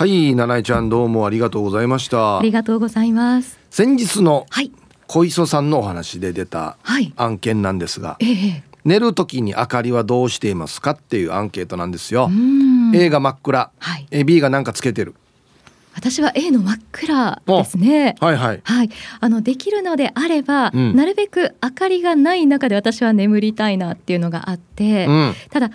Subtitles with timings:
[0.00, 2.38] はい七重ちゃんどうもありがとうございました。
[2.38, 3.58] ありがとうございます。
[3.68, 4.46] 先日の
[5.06, 6.78] 小磯さんのお話で出た
[7.16, 12.30] 案件なんですが、はいええ、寝る時に明かりはどうしていますかっていうアンケートなんですよ。
[12.94, 15.14] A が真っ暗、はい、B が何かつけてる。
[15.92, 18.14] 私は A の真っ暗ですね。
[18.20, 18.60] はいはい。
[18.64, 18.90] はい。
[19.20, 25.70] あのできるのであれば、うん、なるべく明かりがない中で私は眠りたいなっていうのがあって、うん、ただ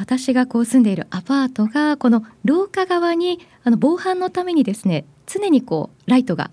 [0.00, 6.50] 私がこう住んでいるアパートがこの廊下側にあの防犯のためにですね常にこうライトが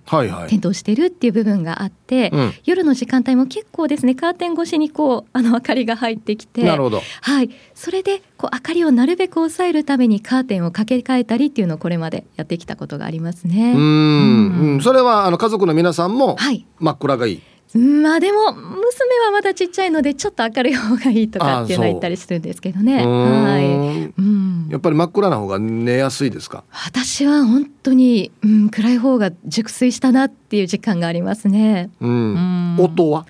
[0.50, 13.72] 点灯してるっていう部分があって、はいはい、夜の時間帯も結構ですねカーテン越しにこうあの明かりが入ってきてなるほど、はい、それでこう明かりをなるべく抑えるためにカーテンを掛け替えたりっていうのをこれまでやってきたことがありますね。
[13.74, 16.36] うん、うん、それはあの家族の皆さんも
[16.80, 18.79] 真っ暗がいい、はいまあでも娘
[19.25, 23.05] はまだちっちゃいのでちょっと明るい方がいいとかっていうのは言ったりするんですけどね。
[23.05, 24.13] はい。
[24.17, 24.67] うん。
[24.69, 26.63] やっぱり真っ暗な方が寝やすいですか？
[26.72, 31.89] 私は本当に、うん、暗い方が熟睡したなっていう実感がありますね。
[32.00, 32.09] うん。
[32.09, 33.25] うん音は？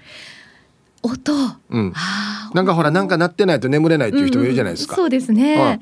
[1.02, 1.34] 音。
[1.70, 1.94] うん。
[2.54, 4.94] なんかほらなんか鳴ってないと眠れないっていう人もいるじゃないですか。
[4.94, 5.80] うん、そうですね。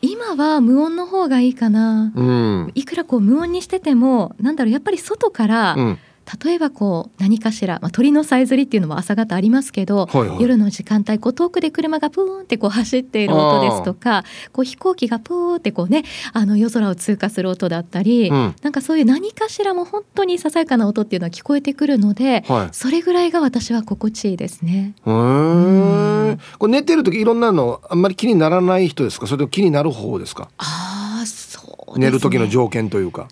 [0.00, 2.10] 今は無音の方がいいかな。
[2.14, 2.72] うん。
[2.74, 5.98] いくらこう無音にしててもなんだろうやっぱり外から、うん
[6.44, 24.94] 例えばこう何かしら、まあ、鳥のさえずりっていうのも朝方ありますけど、はいはい、夜の時間帯こう遠くで車がプーンってこう走っている音ですとかこう飛行機がプーってこうねあの夜空を通過する音だったり、うん、なんかそういう何かしらも本当にささやかな音っていうのは聞こえてくるので、はい、それぐらいが私は心地いいですね。
[25.06, 29.26] うん、これ寝てる時いろんなのあんまり気にならない人ですか？
[29.26, 30.50] それと気になる方ですか？
[30.58, 33.28] あそう、ね、寝る時の条件というか。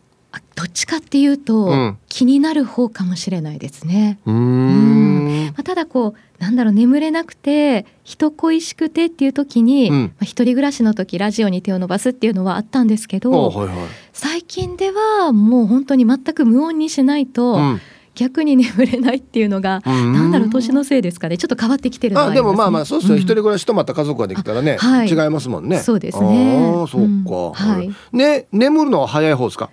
[0.54, 4.18] どっちかっていうと、うん、気になる方かもしれないですね。
[4.26, 5.46] うん。
[5.48, 13.76] まあ、ただこうなんだろう眠れなくて人恋しくてっていう時に、うん、まあ、一人暮らしの時ラジオに手を伸ばすっていうのはあったんですけど、はいはい、
[14.12, 17.80] 最近ではもう本当に全く無音にしないと、うん。
[18.14, 21.36] 逆に眠れないっていうのが、なんだろう年のせいですかね。
[21.36, 25.80] ちょっと変わってきてるのあ、ね、でもまあまあそうですよ、うん、一人暮らしとまた家族ができたらね、はい、違いますもんね。
[25.80, 26.56] そうですね。
[26.82, 27.52] あそうか、うん。
[27.52, 29.68] はい、ね眠るのは早い方ですか？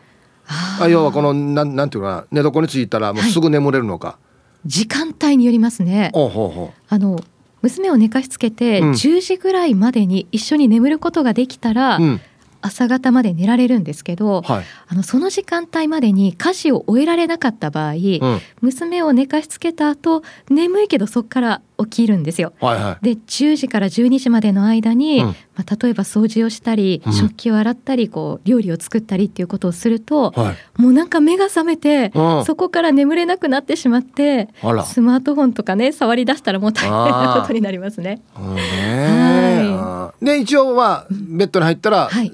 [0.48, 4.18] あ要はこのなんなんていうかな寝床についたらもうすぐ眠れるのか、は
[4.66, 6.12] い、時間帯によりますね。
[6.14, 6.82] ほうほう。
[6.90, 7.24] あの
[7.62, 12.22] 娘を寝かしつけて10時ぐらいまでに一緒に眠ることができたら、うん
[12.64, 18.20] 朝方まで寝られるんですけど、はい、あのその時間帯までに家事を終えられなかった場合、うん、
[18.62, 22.54] 娘を寝かしつけた後眠いけどそこから起きるんですよ。
[22.62, 25.36] はいはい、で10時から12時までの間に、うん、ま
[25.70, 32.12] あ、例えば掃除をしたり、うん、食器を洗ったりこう料理を作ったりっていうことをすると、はい、もうなんか目が覚めて、
[32.46, 34.50] そこから眠れなくなってしまって
[34.86, 38.22] スマートフォンとかね触り出したらもう大変なことになりますね。
[38.36, 42.32] はい、で一応はベッドに入ったら、はい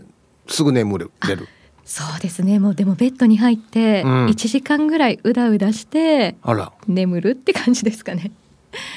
[0.50, 1.06] すぐ眠れ
[1.36, 1.48] る。
[1.86, 2.60] そうですね。
[2.60, 6.36] もうでもベッドに入って1時間ぐらいうだうだして
[6.88, 8.32] 眠るって感じですかね。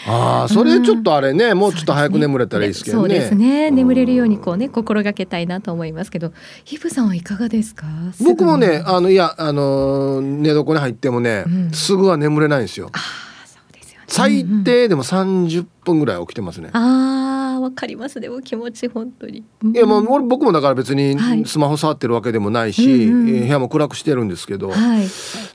[0.06, 3.02] ああそれちょっとあれね、うん、もうちょっと早く眠れたらいいですけどね。
[3.02, 3.70] そうですね。
[3.70, 6.34] 眠れるようにこうね心がけたいなと思いますけど。
[6.64, 7.86] ヒプさんはいかがですか？
[8.22, 12.90] 僕もねあのいやあの寝床に入ってもね、うん、すぐは眠れないんですよ。
[12.92, 12.98] あ
[13.46, 16.68] そうですよね、最低でも30分ぐらい起きてますね。
[16.74, 17.21] ああ
[17.62, 18.20] わかります。
[18.20, 19.38] でも気持ち本当に。
[19.38, 19.44] い
[19.74, 21.16] やもう俺僕もだから別に
[21.46, 25.06] スマホ触ってるわけでもないし、はいうんうん、部屋も暗くしてるんですけど、はい、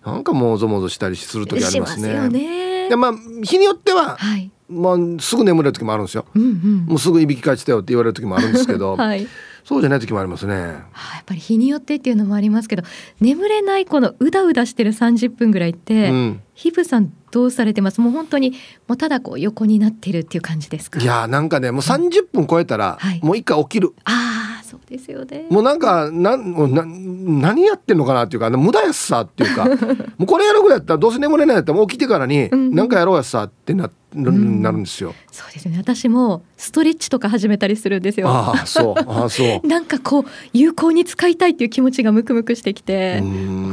[0.06, 2.16] なんかもぞもぞしたりする時ありますね。
[2.16, 2.90] すね。
[2.90, 3.14] でまあ
[3.44, 9.28] 日によっては、はい、まあ、すぐ眠れる時もあるんですよ、うんうん、もうすぐいびきかいてたよって言われる時もあるんですけど、 はい、
[9.68, 12.84] そうじゃない時もありますね、はあ、やっぱり日によってっていうのもありますけど
[13.20, 18.00] 眠れないこのうだうだしてる30分ぐらいって、うん、ヒブさんどうされてます？
[18.00, 18.52] もう本当に
[18.88, 21.02] もうただこう横になってるっていう感じですか？
[21.02, 23.94] いやなんかねもう30分超えたら、もう一回起きる。
[24.06, 25.46] ああそうですよね。
[25.50, 29.66] もうなんかなんな何やってんのかなっていうか無駄やっさっていうか。
[30.18, 35.78] もうこれやるぐらいやったらどうせ眠れないやったらもう起きてからに何かやろうやっさってななるんですよ、そうですね。
[35.78, 38.30] 私もストレッチとか始めたりするんですよ。
[38.30, 39.04] ああそう。
[39.06, 39.66] ああそう。
[39.68, 43.22] なんかこう有効に使いたいっていう気持ちがムクムクしてきて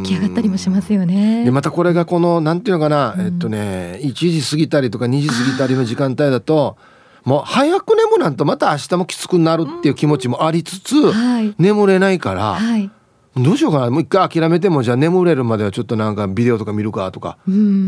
[0.02, 1.44] 起き上がったりもしますよね。
[1.44, 6.76] でまたこれがこのなんていうのかな、えっとね1時過ぎたりとか2時過ぎたりの時間帯だと
[7.24, 12.90] もう早く眠らんとまた明日もきつくなるっていう気持ちもありつつ、はい、眠れないから、はい、
[13.36, 13.90] どうしようかな。
[13.90, 17.38] もう一回諦めてもじゃあ眠れるまではちょっとなんかビデオとか見るかとか、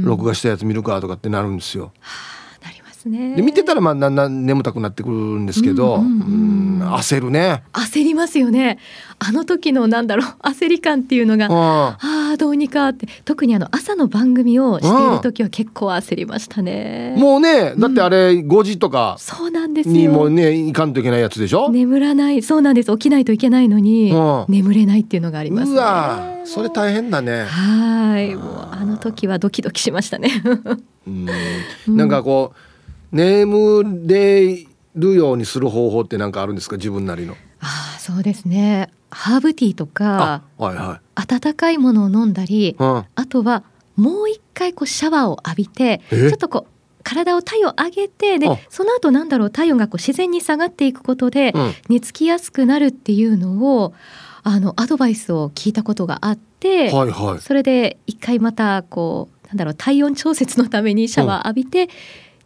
[0.04, 1.92] 録画したやつ見るかとかってなるんですよ。
[3.08, 3.36] ね。
[3.36, 6.06] で見てたらまあだんだん眠たくなってくるんですけど、うんうん。
[6.06, 6.12] う
[6.75, 7.62] ん、焦るね。
[7.72, 8.78] 焦りますよね。
[9.18, 11.96] あの時のなんだろう 焦り感っていうのがあ
[12.34, 17.14] あどうにかって特にあの朝の番組をしている時は結構焦りましたね。
[17.16, 21.70] もうねだってあれ5時とかそうなんですにもねいかんといけないやつでしょ？
[21.70, 22.42] 眠らない。
[22.42, 22.92] そうなんです。
[22.92, 24.12] 起きないといけないのに、
[24.48, 27.44] 眠れないっていうのがあります、ね、うわそれ大変だね。
[27.44, 28.34] はい。
[28.34, 30.30] もうあの時はドキドキしましたね。
[31.06, 31.26] うん。
[31.96, 34.66] なんかこう眠れ
[34.96, 36.76] るようにする方法って何かあるんですか？
[36.76, 37.34] 自分なりの。
[37.60, 38.90] ああそうですね。
[39.10, 43.62] ハーブティーとか、はいはい、温かいものを飲んだり、うん、あとは
[43.94, 46.72] もう一回こうシャワーを浴びてちょっとこう
[47.02, 53.94] 体を体温上げてでその後なんだろう体温がこう自然に下がっていくことで、うん、寝つきやすくなるっていうのを
[54.42, 61.88] あのアドバイスを聞いたことがあって、はいはい、それで一回またこうなんだろう体温調節のためにシャワー浴びて、うん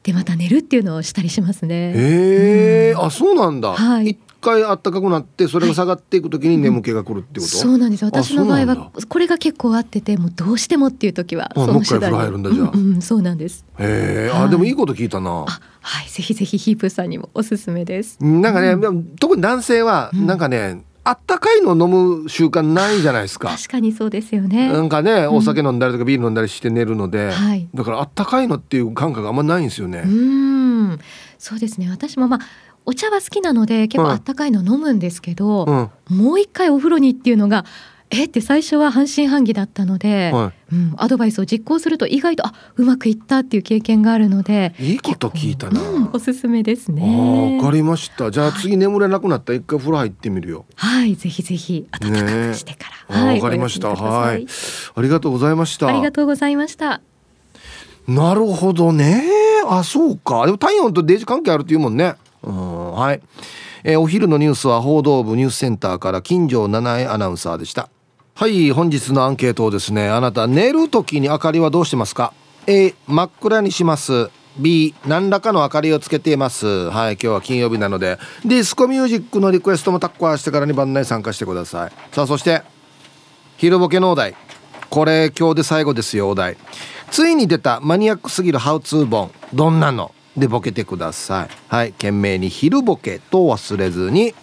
[0.02, 1.92] でまた寝るっていうのをしたりしますね。
[1.94, 3.74] へえ、うん、あそうなんだ。
[3.74, 4.10] はい。
[4.10, 13.66] 一回暖かくなってそれが下がっていくときに眠気が来るってこと、そうなんです私の場合はこれが結構合っててもうどうしてもっていう時はその手段入るんだじゃあ、うんうん、そうなんです。
[13.78, 15.44] へえ、はい、あでもいいこと聞いたな。
[15.82, 16.08] はい。
[16.08, 18.16] ぜひぜひヒープさんにもおすすめです。
[18.24, 23.48] なんかね、うん、特に男性はなんかね、あったかいの飲む習慣ないじゃないですか。
[23.48, 24.70] 確かにそうですよね。
[24.70, 30.02] なんかね、お酒飲んだりとかビール飲んだりして寝るので、はい、だからあったかいのっていう感覚あんまないんですよね。
[30.04, 30.98] うん、
[31.38, 31.88] そうですね。
[31.90, 32.40] 私もまあ
[32.84, 35.64] お茶は好きなので結構あったかいの飲むんですけど、
[36.10, 37.64] うん、もう一回お風呂にっていうのが
[38.10, 47.58] えって最初は半信半疑だったので、はい、うん、アドバイスを実行すると意外とあうまくいったっていう経験があるのでいいこと聞いたな、うん、おすすめですね。
[47.58, 48.30] わかりました。
[48.30, 50.66] じゃあ次眠れなくなったら一回風呂入ってみるよ。
[50.74, 53.16] はいぜひぜひ暖かくしてから。
[53.16, 53.94] わ、ね、かりました。
[53.94, 54.46] はい。
[54.94, 55.86] ありがとうございました。
[55.86, 57.00] ありがとうございました。
[58.08, 59.22] なるほどね。
[59.68, 60.46] あそうか。
[60.46, 62.16] でも体温とデージ関係あるっていうもんね。
[62.42, 63.20] うんはい。
[63.84, 67.88] えー、お昼のニュースは報道部ニュースセンターから金城七重アナウンサーでした
[68.40, 72.32] はい本日のアンケートをですねあなた寝る時に明かりはどうしてますか
[72.66, 74.30] ？A 真っ暗にします。
[74.56, 76.88] B 何らかの明かりをつけています。
[76.88, 78.18] はい今日は金曜日なので。
[78.46, 81.92] ディスコミュージックのリクエストもタッコアしてからに番内参加してください。
[82.12, 82.62] さあそして
[83.58, 84.34] 昼ボケのお題。
[84.88, 86.56] これ今日で最後ですよお題。
[87.10, 89.30] ついに出たマニアックすぎるハウツー本。
[89.52, 90.14] どんなの？
[90.34, 91.48] でボケてください。
[91.68, 94.34] はい懸命に昼ボケと忘れずに。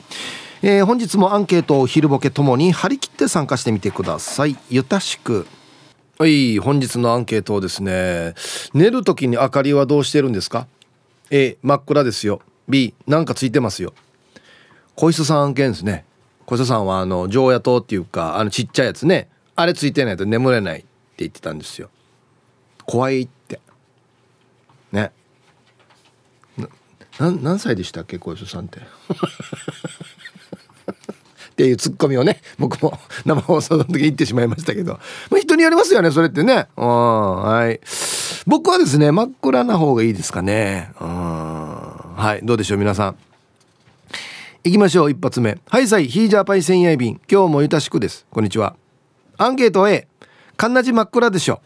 [0.63, 4.57] えー、本日もアンケートを昼ボケともに張り切って参加してみてください。
[4.69, 5.45] ゆたしく。
[6.17, 8.33] はい本日のアンケートをですね
[8.73, 10.65] 寝る時に明かりはどうしてるんですか
[11.29, 12.41] ？A 真っ暗ですよ。
[12.67, 13.93] B なんかついてますよ。
[14.95, 16.05] 小磯さん案件ですね。
[16.47, 19.29] 小磯さんはあの常夜灯っていうかあのちっちゃいやつね。
[19.55, 20.87] あれついてないと眠れないって
[21.17, 21.91] 言ってたんですよ。
[22.85, 23.59] 怖いって。
[24.91, 25.11] ね。
[27.19, 28.17] 何歳でしたっけ？
[28.17, 28.79] 小磯さんって。
[31.57, 34.99] っていうツッコミをね 僕も生放送の時言ってしまいましたけど、
[35.31, 36.67] まあ、人によりますよねそれってね。
[36.75, 37.79] はい。
[38.45, 40.91] 僕はですね真っ暗な方がいいですかね。
[40.99, 42.45] はい。
[42.45, 43.15] どうでしょう皆さん。
[44.65, 45.57] 行きましょう一発目。
[45.67, 48.27] はいさいヒージャーパイ千夜便今日もゆたしくです。
[48.29, 48.75] こんにちは。
[49.39, 50.07] アンケート A
[50.57, 51.59] かんなじ真っ暗でしょ。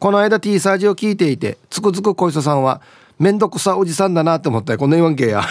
[0.00, 2.80] この間 T サージを聞いていてつくづく小磯さんは
[3.20, 4.80] めんどくさおじさんだなって思ったよ。
[4.80, 5.44] こんな言わんけや。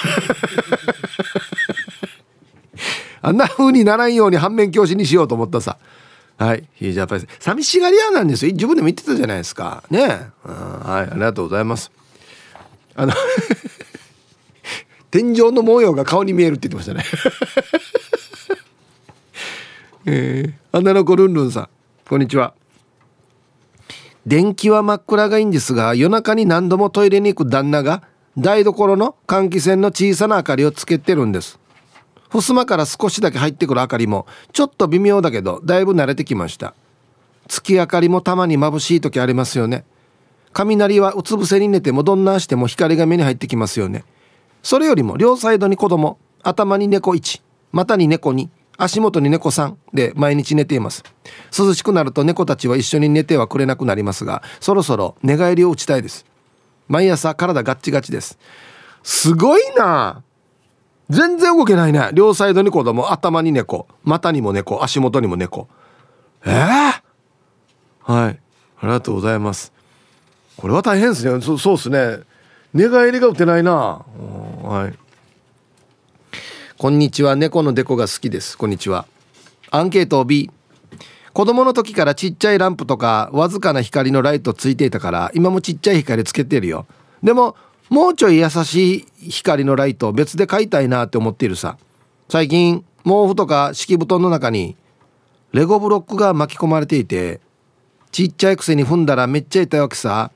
[3.21, 5.77] あんな風にならんように反面教師にしようと思ったさ。
[6.38, 6.67] はい。
[6.75, 8.53] ヒージャパイ寂しがり屋なんですよ。
[8.53, 9.83] 自分でも言ってたじゃないですか。
[9.89, 10.29] ね。
[10.43, 11.12] はい。
[11.12, 11.91] ありがとうございます。
[12.95, 13.13] あの
[15.12, 17.03] 天井の模様が顔に見えるって言ってましたね。
[20.05, 21.69] えー、あんなの子ルンルンさん。
[22.07, 22.53] こんにちは。
[24.25, 28.03] 電気は真っ暗がいいんですが夜中に何度もトイレに行く旦那が
[28.38, 31.57] 台所の換気扇の小さな明かりをつけてるんです。
[32.29, 36.74] 襖から少しだけ入ってくる明かりもちょっと微妙だけどだいぶ慣れてきました。
[37.48, 39.86] 月明かりもたまに眩しい時ありますよね。
[40.53, 44.03] 雷はうつ伏せに寝てもどんなしても光が目に入ってきますよね。
[44.63, 47.41] それよりも両サイドに子供頭に猫1
[47.72, 51.03] 股に猫2足元に猫3で毎日寝ています。
[51.57, 56.25] 涼しくなると猫たちは一緒に寝てはくれなくなりますがそろそろ寝返りを打ちたいです。
[56.88, 58.38] 毎朝体ガッチガチです。
[59.03, 60.24] すごいな！
[60.24, 60.26] ぁ
[61.10, 62.10] 全然動けないね。
[62.14, 63.12] 両サイドに子供。
[63.12, 63.88] 頭に猫。
[64.04, 64.84] 股にも猫。
[64.84, 65.68] 足元にも猫。
[66.46, 67.02] えー、
[68.02, 68.40] はい。
[68.80, 69.72] ありがとうございます。
[70.58, 71.42] これは大変ですね。
[71.42, 72.20] そそうですね。
[72.74, 74.06] 寝返りが打てないな。
[74.64, 74.98] はい。
[76.78, 77.36] こんにちは。
[77.36, 78.58] 猫のデコが好きです。
[78.58, 79.06] こんにちは。
[79.72, 80.52] アンケート B
[81.34, 86.88] 子供の時からちっちゃいランプとかわずかな光のライトついていたから今もちっちゃい光つけてるよ。
[87.22, 87.56] でも
[87.89, 91.77] もうちょい優しい光のライト別で買いたいなって思っているさ。
[92.29, 94.75] 最近毛布とか敷布団の中に
[95.53, 97.39] レゴブロックが巻き込まれていて
[98.12, 100.32] ちっちゃいくせに踏んだらめっちゃ痛いわけさ。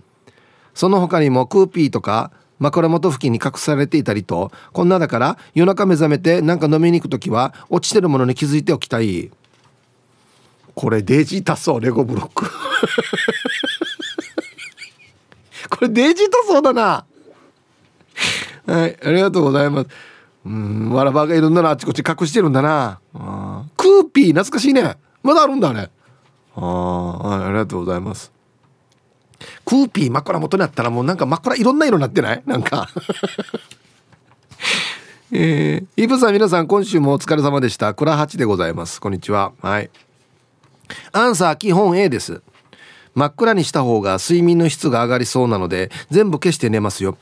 [0.74, 9.31] その他にもクーピーとか枕元付近に隠されていたりとこんなだから夜中目覚めてなんか飲みに行く時は落ちてるものに気づいておきたい。
[10.74, 12.50] これデジタそうレゴブロック。
[15.70, 17.05] これデジタそうだな。
[18.65, 19.88] はいありがとうございます。
[20.46, 23.00] うんわらばがいるんだなあちこち隠してるんだな。
[23.13, 24.98] あクーピー懐かしいね。
[25.24, 25.89] まだあるんだね
[26.56, 28.32] あはいありがとうございます。
[29.65, 32.44] クーピー枕元にあったらもうなんか枕いろんな色になってない？
[32.46, 32.89] なんか。
[35.34, 37.94] えー、イブさん皆さん今週もお疲れ様でした。
[37.94, 39.00] 倉八でございます。
[39.00, 39.53] こんにちは。
[39.62, 39.89] はい。
[41.13, 42.41] アンサー基本 A です。
[43.15, 47.18] 真っ暗にした方が睡眠の質が上がりそうなので全部消して寝ますよ。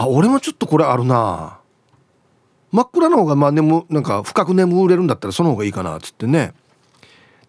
[0.00, 1.58] あ俺もちょっとこれあるな。
[2.72, 6.54] 真っ暗の方がまあ眠なんか深く眠れるんだったらその方がいいかなっつってね。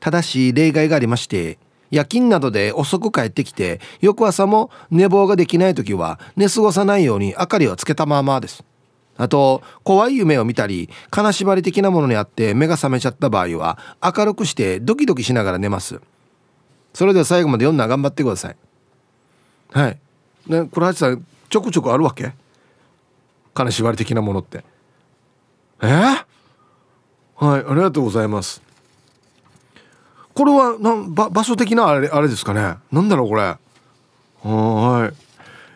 [0.01, 1.60] ただし例外がありまして
[1.91, 8.65] 夜勤などで遅く帰ってきて翌朝も寝坊ができない時は寝過ごさないように明かりはつけたままです。
[9.15, 16.01] あと怖い夢を見たり金縛り的なものにあって目が覚めちゃった場合は明るくしてドキドキしながら寝ます。
[16.93, 18.58] それでは最後まで読んだ頑張ってください。
[19.72, 19.98] はい。
[20.48, 22.31] ね倉橋さんちょくちょくあるわけ？
[23.53, 24.63] 金縛り的なものって。
[25.84, 25.86] え？
[25.86, 26.25] ー、
[27.46, 28.62] はいありがとうございます。
[30.34, 32.77] これはなん場場所的なあれあれですかね？
[32.89, 33.41] なんだろうこれ？
[34.43, 35.12] は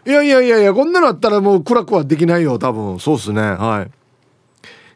[0.05, 0.09] い。
[0.09, 2.97] いやいやいやいやこんなのあったらもう暗くはできないよ多分。
[2.99, 3.41] そうっすね。
[3.41, 3.91] はい。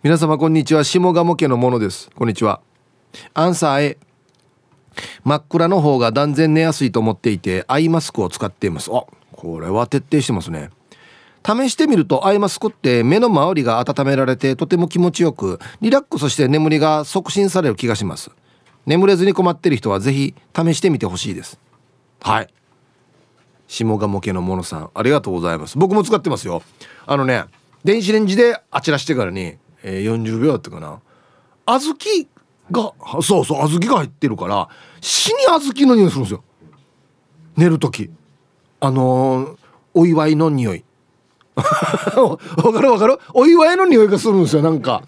[0.02, 0.86] 皆様こんにちは。
[0.86, 2.10] 下鴨家のものです。
[2.16, 2.62] こんにちは。
[3.34, 3.98] アンサー A
[5.26, 8.90] 真っ暗の方が断然寝やすいと思っていてアイマスクを使っています。
[8.94, 9.04] あ
[9.39, 10.69] これは徹底してますね。
[11.46, 18.31] 試してみるとアイマスクって目の周りが温められてとても気持ちよくリラックスして眠りが促進される気がします。
[18.86, 21.58] 眠れずに困ってる人はぜひ試してみてほしいです。
[22.19, 22.53] はい。
[23.69, 25.77] 下鴨家のものさんありがとうございます。
[25.77, 26.62] 僕も使ってますよ。
[27.05, 27.46] あのね
[27.86, 31.00] 電子レンジであちらしてからに、えー、40秒だったかな。
[31.65, 32.27] 小豆
[32.72, 34.67] がそうそう小豆が入ってるから
[35.00, 36.43] 死に小豆の匂いするんですよ。
[37.55, 38.12] 寝る時。
[38.80, 39.58] あの、
[39.94, 40.84] お祝いの匂い。
[41.60, 43.20] わかるわかる？
[43.34, 45.04] お祝いの匂いがするんですよなんか。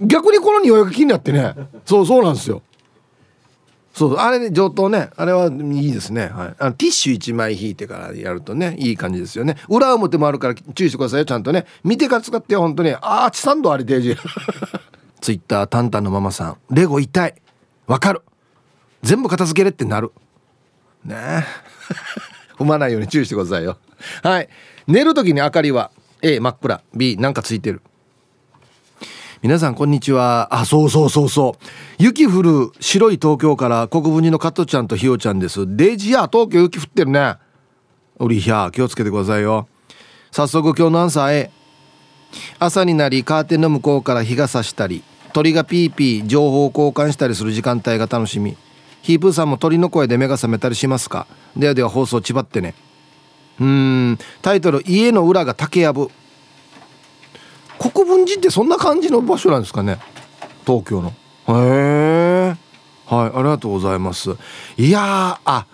[0.00, 1.54] 逆にこの匂いが気になってね。
[1.86, 2.62] そうそうなんですよ。
[3.94, 5.10] そうあれね上等ね。
[5.16, 9.56] あれはいいですね、はい、あのティッシュ1枚引いてからやるとねいい感じですよね。
[9.68, 11.66] 裏表もあるから注意してくださいよちゃんとね。
[11.84, 12.92] 見てから使って本当に。
[12.92, 14.16] ああチサンドあれデージ
[15.20, 16.56] ツイッタータンタンのママさん。
[16.70, 17.34] レゴ痛い。
[17.86, 18.22] わかる。
[19.02, 20.10] 全部片付けれってなる。
[21.04, 21.14] ね。
[21.16, 21.44] え
[22.62, 23.78] 踏まないように注意してくださいよ。
[24.22, 24.48] はい。
[24.86, 25.90] 寝る時に明かりは
[26.22, 26.82] A 真っ暗。
[26.94, 27.82] B なんかついてる。
[29.42, 30.48] 皆さんこんにちは。
[30.54, 31.64] あそうそうそうそう。
[31.98, 35.76] 雪降る白い東京から国分寺の加トちゃんとひよちゃんです。
[35.76, 37.36] デジや東京雪降ってるね。
[38.18, 39.68] おりひゃ気をつけてくださいよ。
[40.30, 41.50] 早速今日のアンサー A
[42.58, 45.02] 朝になりカーテンの向こうから日が差したり
[45.32, 48.56] 鳥がピーピー情報交換したりする時間帯が楽しみ。
[49.02, 51.26] ヒープーさんも鳥の声で目が覚めたりしますか？
[51.56, 52.74] ではでは放送ちばってね。
[53.60, 54.18] うん。
[54.40, 56.10] タイトル「家の裏が竹やぶ」
[57.78, 59.98] 国分寺ってそんな感じの場所なんですかね？
[60.64, 61.10] 東京の。
[61.10, 61.14] へ
[61.48, 62.56] え
[63.06, 64.30] はいありがとうございます。
[64.76, 65.66] いやあ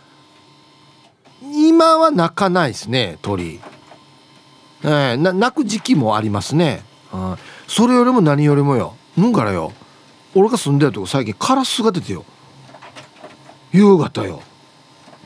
[1.43, 3.61] 今は泣かないですね鳥。
[4.83, 6.83] えー、な泣く時期もありますね、
[7.67, 8.97] それよりも何よりもよ。
[9.17, 9.73] ぬんからよ。
[10.35, 12.25] 俺が住んでるとこ最近カラスが出てよ。
[13.73, 14.43] 夕方よ。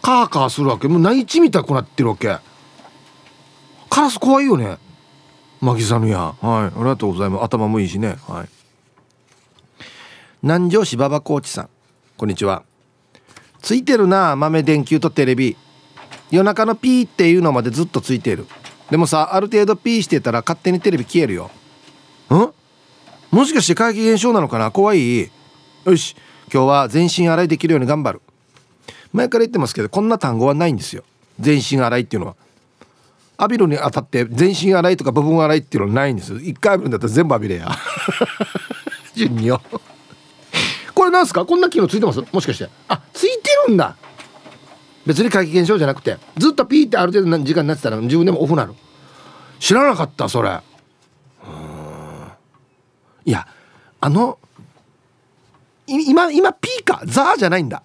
[0.03, 0.89] カーカーするわけ。
[0.89, 2.39] もう内地みたくなってるわけ。
[3.89, 4.79] カラス怖いよね。
[5.61, 6.41] マギザヌやはい。
[6.41, 7.45] ありがとうございます。
[7.45, 8.17] 頭もいいしね。
[8.27, 8.49] はい。
[10.43, 11.69] 南城市馬場コーチさん。
[12.17, 12.65] こんにちは。
[13.61, 15.57] ついてるな豆電球とテレビ。
[16.33, 18.47] 夜中のピーっていうのまでずっとついてる。
[18.91, 21.51] でもさある程度ピーしてたら勝手にテレビ消えるよ。
[22.31, 22.53] ん？
[23.31, 24.73] もしかして怪奇現象なのかな？
[24.73, 25.31] 怖い？
[25.85, 26.17] よし。
[26.53, 28.23] 今日は全身洗いできるように頑張る
[29.13, 31.05] 前から言ってますけどこんな単語はないんですよ。
[31.41, 32.37] 全身洗いっていうのは。
[33.39, 37.69] 浴びるにあたって全身洗いとか部分洗いっていうのはないんです一回浴びるんだったら全部浴びれや。
[39.15, 39.61] 順によ。
[40.95, 41.45] これなんすか？
[41.45, 42.23] こんな機能ついてます？
[42.33, 42.69] もしかして。
[42.89, 43.97] あついてるんだ。
[45.05, 46.19] 別に怪奇現象じゃなくて。
[46.37, 48.75] ずっとピーってある程度の時間になってたら自分でもオフなる
[49.59, 50.61] 知らなかったそれ。
[53.25, 53.47] いや
[54.01, 54.39] あの
[55.87, 57.03] 今今ピーか。
[57.05, 57.83] ザーじゃないんだ。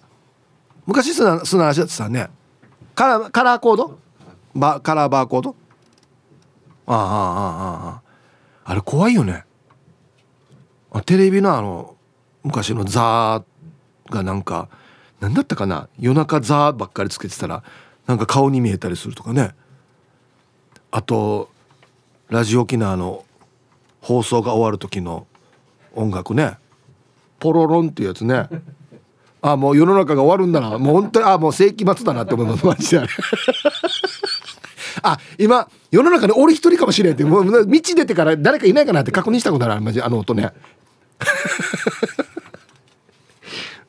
[0.88, 2.28] 昔砂砂足だってさね
[2.94, 3.98] カラカラーコード？
[4.54, 5.54] バカラーバーコード？
[6.86, 8.02] ああああああ
[8.64, 9.44] あれ怖いよね。
[11.04, 11.94] テレビのあの
[12.42, 14.70] 昔のザーがなんか
[15.20, 15.90] 何だったかな？
[15.98, 17.62] 夜中ザーばっかりつけてたら
[18.06, 19.54] なんか顔に見えたりするとかね。
[20.90, 21.50] あと
[22.30, 23.26] ラジオ沖縄の
[24.00, 25.26] 放送が終わる時の
[25.94, 26.56] 音楽ね。
[27.40, 28.48] ポロロンっていうやつね。
[29.40, 30.78] あもう世の中が終わるんだな。
[30.78, 32.66] もう本当にあもう世紀末だなって思います。
[32.66, 33.06] マジで。
[35.02, 37.24] あ今世の中に俺一人かもしれんって。
[37.24, 39.80] もう道出てから誰かいないかなって確認したことある。
[39.80, 40.52] マジあの音ね。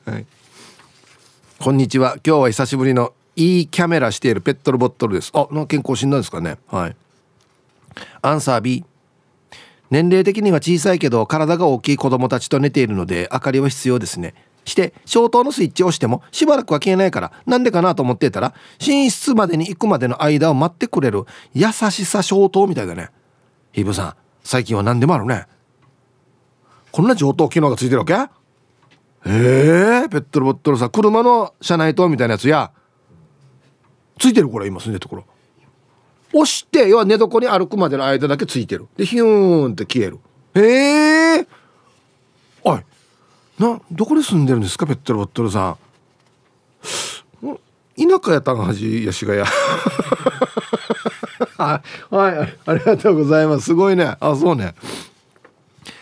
[0.06, 0.26] はい。
[1.58, 2.16] こんにちは。
[2.24, 5.32] 今日は久しぶりのいいキャメラしているペットルボトルです。
[5.34, 6.58] あの健康診断ですかね。
[6.68, 6.96] はい。
[8.22, 8.84] アンサー B
[9.90, 14.34] 年齢的には小さいけど体が大きい子供たちと寝ているので明かりは必要ですね。
[14.64, 18.54] して消灯のスイッチを押してもしばらくは消えないからなんでかなと思ってたら
[18.86, 21.24] 寝室までに行くまでの間を待ってくれる
[21.54, 23.10] 優しさ消灯みたいだね。
[23.72, 25.46] ヒブさん最近は何でもあるね。
[26.92, 28.14] こんな上等機能がついてるわけ？
[29.24, 32.72] えー、ペットボトルさ車の車内灯みたいなやつや。
[34.18, 35.24] ついてるこれ今住んでるところ。
[36.32, 38.88] 押して要は寝床に歩くまでの間だけついてる。
[38.96, 40.18] でヒューンって消える。
[40.54, 41.46] へえ。
[42.62, 42.80] おい
[43.60, 45.76] などこで住んでるんですかペットボトルさん。
[47.94, 49.44] 田舎やったんはじやしがや。
[51.58, 53.66] はい、はい、ありがとうございます。
[53.66, 54.16] すごいね。
[54.18, 54.74] あそうね。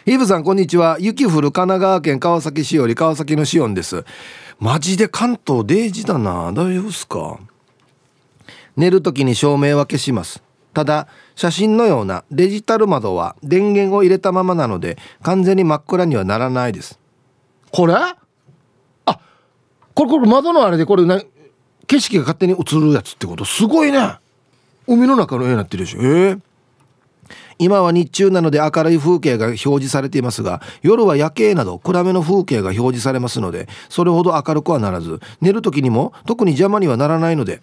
[0.05, 0.99] ヒブさんこんにちは。
[1.01, 4.05] 雪降る神奈川県川崎市より川崎のシオンです。
[4.61, 6.53] マジで関東デイジだな。
[6.53, 7.41] 大丈夫っすか？
[8.77, 10.45] 寝る時に照明は消します。
[10.75, 16.98] ただ写真のようなデジタル窓は電源を入れたままなので完全に真っ暗にはならないです
[17.71, 17.95] これ？
[17.95, 18.17] あ
[19.95, 21.27] これこれ窓のあれでこれね
[21.87, 23.45] 景色が勝手に映るやつってこと？
[23.45, 24.17] すごいね。
[24.87, 26.01] 海の中の絵になってるでしょ。
[26.01, 26.41] えー、
[27.59, 35.21] 今は日中なので明るい風景が表示されていますが夜は夜景など暗めの風景が表示されますのでそれほど明るくはならず。
[35.41, 37.61] 寝る時にも特に邪魔にはならないので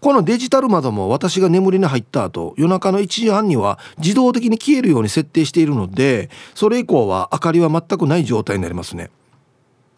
[0.00, 9.10] このデジタル窓も私が眠りに入った後夜中の1時半には自動的に消えるように設定しているのでそれ以降は明かりは全くない状態になりますね。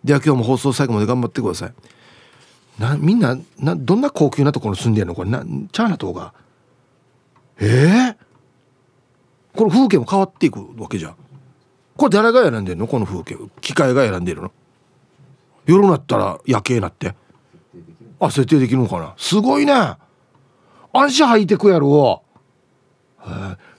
[0.04, 1.72] では今日も放送最後まで頑張ってください。
[2.78, 5.14] なみんななどんな高級なところに住んでんの？
[5.14, 6.34] これなチャーナ島が
[7.60, 9.56] ええー？
[9.56, 11.16] この風景も変わっていくわけじゃん。
[11.96, 12.86] これ誰が選んでんの？
[12.86, 13.36] この風景。
[13.60, 14.50] 機械が選んでるの？
[15.66, 17.14] 夜になったら夜景なって。
[18.24, 19.14] あ設定できるのかな？
[19.16, 19.72] すごいね。
[20.92, 22.22] 安心ハイテクやろ。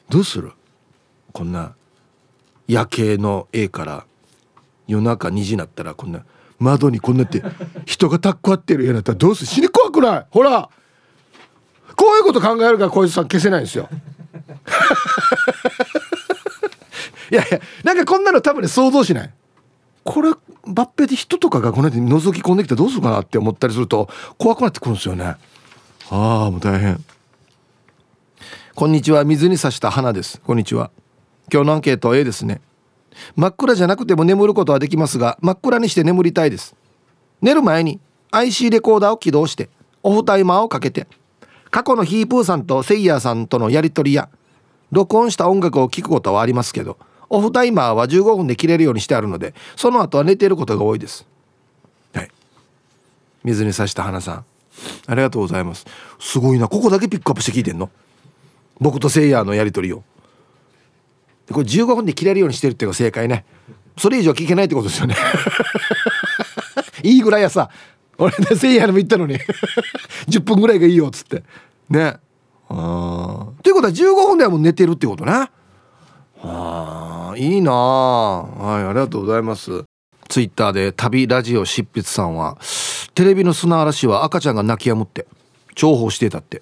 [0.10, 0.52] どうする？
[1.32, 1.74] こんな
[2.68, 4.06] 夜景の絵から
[4.88, 6.24] 夜中2時になったらこんな
[6.60, 7.42] 窓にこんなって
[7.86, 9.48] 人がタッコってる絵になったらどうする？
[9.48, 10.26] 死に怖くない？
[10.30, 10.70] ほら！
[11.96, 13.88] こういうこと考えるから小泉さん消せないんですよ。
[17.32, 19.34] いやいやなんかこんなの多分ね想像しない。
[20.04, 20.30] これ
[20.66, 25.26] 抜兵で人とかがこの間覗き込んできてどうするかなって思ったりすると怖くなってくるんですよね。
[25.26, 25.38] あ
[26.10, 27.04] あもう大変。
[28.76, 29.24] こんにちは。
[29.24, 30.42] 水に刺した花です。
[30.42, 30.92] こんにちは。
[31.52, 32.62] 今日のアンケート A ですね。
[33.36, 36.76] 真っ暗じゃなくても眠ることはできますが真っ暗にして眠りたいです。
[37.42, 38.00] 寝る前に
[38.32, 39.70] IC レコーダーを起動して
[40.02, 41.08] オフタイマーをかけて
[41.70, 44.30] 過去のヒープーさんとセイヤーさんとのやり取りや
[44.92, 46.98] 録音した音楽を聴くことはありますけど
[47.34, 51.26] オフタイマーは15分で切れるようにしてあるのでその後は寝ていることが多いです。
[52.14, 52.30] はい。
[53.44, 54.46] 水に刺した花さん。
[55.08, 55.86] ありがとうございます。
[56.20, 56.68] すごいな。
[56.68, 57.90] ここだけピックアップして聞いてんの？
[58.80, 60.04] 僕とセイヤーのやり取りを。
[61.52, 63.46] これ15分で切れるようにしてるっていうのが正解ね。
[63.98, 65.16] それ以上聞けないってことですよね。
[67.02, 67.70] いいぐらいやさ。
[68.20, 69.40] 俺ねセイヤーにも言ったのに。
[70.28, 71.44] 10分ぐらいがいいよっつって。
[71.90, 72.18] ね。
[72.70, 75.50] あということは15分ではもう寝てるってことね
[76.46, 79.86] あいいなはいありがとうございます。
[80.28, 82.58] ツイッターで旅ラジオ執筆さんは
[83.14, 85.26] テレビの砂嵐は赤ちゃんが泣き止むって
[85.76, 86.62] 重宝してたって。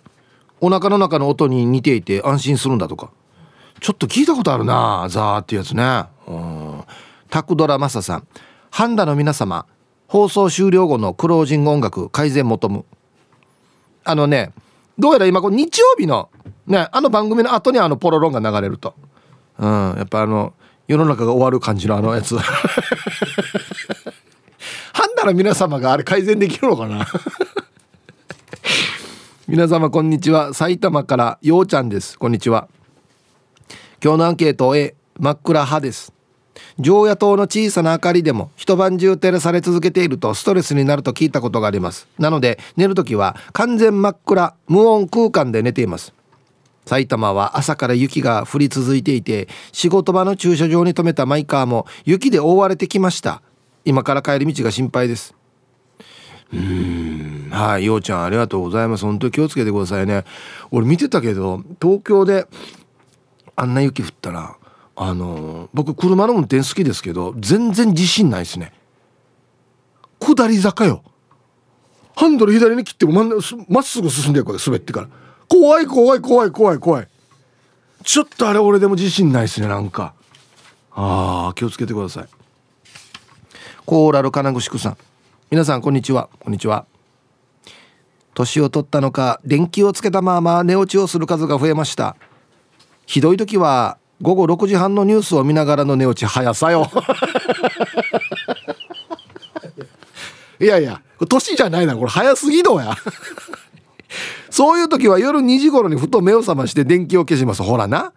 [0.60, 3.10] お腹の中の音に似ていて安心するんだとか。
[3.80, 6.06] ちょっと聞いたことあるなザーっていうやつね。
[6.28, 6.84] うん。
[7.32, 8.28] タクドラマサさん。
[8.70, 9.66] ハンダの皆様
[10.08, 12.86] 放送終了後のクロージング音楽改善求む。
[14.04, 14.54] あのね
[15.00, 16.30] どうやら今こう日曜日の
[16.68, 18.94] ねあの番組の後にあのポロロンが流れると。
[19.62, 19.70] うん。
[19.98, 20.54] やっぱあの
[20.88, 22.36] 世の中が終わる感じのあのやつ。
[22.38, 22.52] ハ
[25.06, 27.08] ンダの皆様があれ改善できるのかな？
[29.48, 30.54] 皆様こんにちは。
[30.54, 32.18] 埼玉からようちゃんです。
[32.20, 32.68] こんにちは。
[34.04, 36.12] 今日のアンケート A 真っ暗派です。
[36.80, 42.08] 常夜灯の小さな明かりでも一晩中照らされ続けているとストレスになると聞いたことがあります。
[42.18, 46.14] なので寝る時は完全真っ暗無音空間で寝ています。
[46.92, 53.42] 埼玉は朝から雪が降り続いていて仕事場の駐車場に止めたマイカーも雪で覆われてきました。
[53.86, 55.34] 今から帰り道が心配です。
[56.54, 57.48] うん。
[57.50, 59.06] はいようちゃんありがとうございます。
[59.06, 60.26] 本当に気をつけてくださいね。
[60.70, 62.46] 俺見てたけど東京で
[63.56, 64.58] あんな雪降ったら
[64.98, 68.74] あの僕車の運転好きですけど全然自信ないですね。
[70.20, 71.06] 下り坂よ。
[72.18, 73.14] ハンドル左に切っても
[73.70, 75.08] まっすぐ進んでいくから滑ってから。
[75.52, 77.08] 怖い怖い怖い怖い怖い。
[78.06, 80.14] ちょっとあれ俺でも自信ないですねなんか。
[80.94, 82.26] ああ気をつけてください。
[83.86, 84.98] コーラル金具宿さん。
[85.50, 86.30] 皆さんこんにちは。
[86.40, 86.86] こんにちは。
[88.34, 92.16] 年を取ったのか電気をつけたまま寝落ちをする数が増えました。
[93.06, 96.90] ひどい時は午後6時半のニュースを見ながらの寝落ち早さよ。
[100.62, 102.96] いやいや年じゃないなこれ早すぎどや
[104.52, 107.64] そういう時は夜2時頃にふと目を覚まして電気を消します。
[107.64, 108.14] ほらな。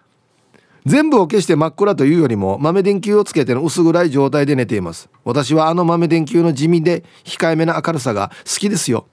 [0.85, 5.09] 全部を消して真っ暗というよりも豆電球をつけての薄暗い状態で寝ています。
[5.25, 9.07] 私はあの豆電球の地味で控えめな明るさが好きですよ。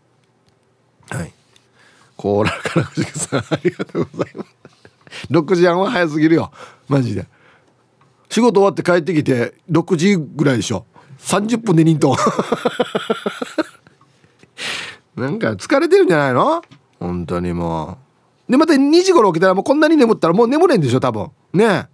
[1.11, 1.31] はい。
[2.17, 4.55] コーラから藤さんありがとうございます。
[5.29, 6.51] 6時半は早すぎるよ。
[6.89, 7.25] マジで。
[8.29, 10.85] 仕事終わって帰ってきて6時ぐらいでしょ。
[11.19, 11.99] 30分でニン
[15.15, 16.63] なんか疲れてるんじゃないの？
[17.01, 17.97] 本当にも
[18.47, 18.51] う。
[18.51, 21.31] でまた2時頃起きたらもうこんなに眠ったらもう眠れんでしょ多分。
[21.51, 21.87] ね。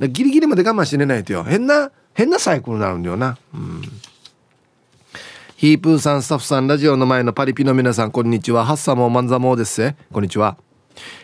[0.00, 1.42] えギリギリまで我慢して寝ないとよ。
[1.42, 3.36] 変な変なサイクルになるんだよな。
[3.52, 3.82] うん。
[5.56, 8.64] ヒープーさんスタッフさんラジオの前のパリピの皆さんこんにちは。
[8.64, 9.94] ハッサモーマンザモーです。
[10.12, 10.56] こんにちは。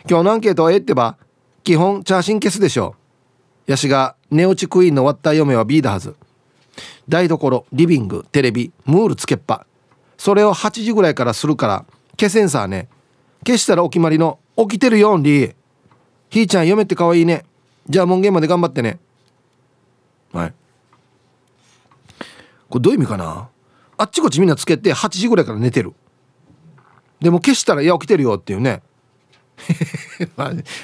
[0.09, 1.17] 今日のアンケートはえってば
[1.63, 2.95] 基本チャーシン消すでしょ
[3.67, 3.71] う。
[3.71, 6.15] ヤシが寝落ちクイーンの終わった嫁は B だはず。
[7.07, 9.65] 台所リビングテレビムールつけっぱ。
[10.17, 11.85] それを8時ぐらいからするから
[12.21, 12.87] 消せんさね。
[13.43, 15.55] 消したらお決まりの起きてるよんり
[16.29, 17.45] ひーちゃん嫁ってかわいいね。
[17.89, 18.99] じゃあ門限まで頑張ってね。
[20.31, 20.53] はい。
[22.69, 23.49] これどういう意味かな？
[23.97, 25.95] あっちこっちみんなつけて8時ぐらいから寝てる。
[27.19, 28.83] でも消したらいや起きてるよっていうね。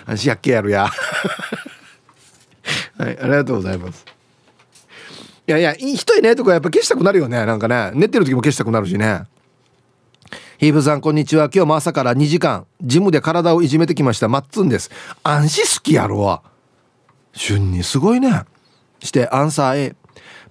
[0.08, 0.90] 私やっけやるや。
[2.98, 4.04] はいありがとうございます。
[5.48, 7.92] いやいや人いないとこやっぱ消したくなるよねなんかね。
[7.94, 9.28] 寝てる時も消したくなるしね。
[10.58, 11.52] ヒーブさんこんにちは。
[11.54, 14.28] 今日も朝から2時間ジムで体をいじめてきました。
[14.28, 14.90] マッツンです。
[15.22, 16.20] 安心好きやろ。
[16.20, 16.42] わ
[17.32, 18.44] 旬にすごいね。
[19.00, 19.96] してアンサー A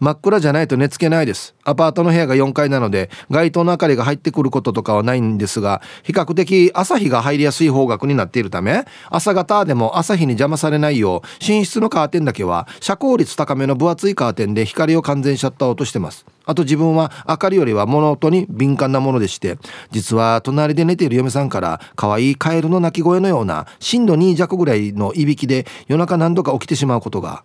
[0.01, 1.55] 真っ暗じゃないと寝つけないです。
[1.65, 16.25] アパートの部屋が4階なので街灯の明かりが入ってくることとかはないんですが比較的朝日が入りやすい方角になっているため朝方でも朝日に邪魔されないよう寝室のカーテンだけは遮光率高めの分厚いカーテンで光を完全シャッター落としてます。
[16.49, 19.59] あと自分は明かりよりは物音に敏感なものでして
[19.91, 27.43] 実は隣で寝ている嫁さんから可愛いカエルの鳴き声のような震度2弱ぐらいのいびきで夜中何度か起きてしまうことが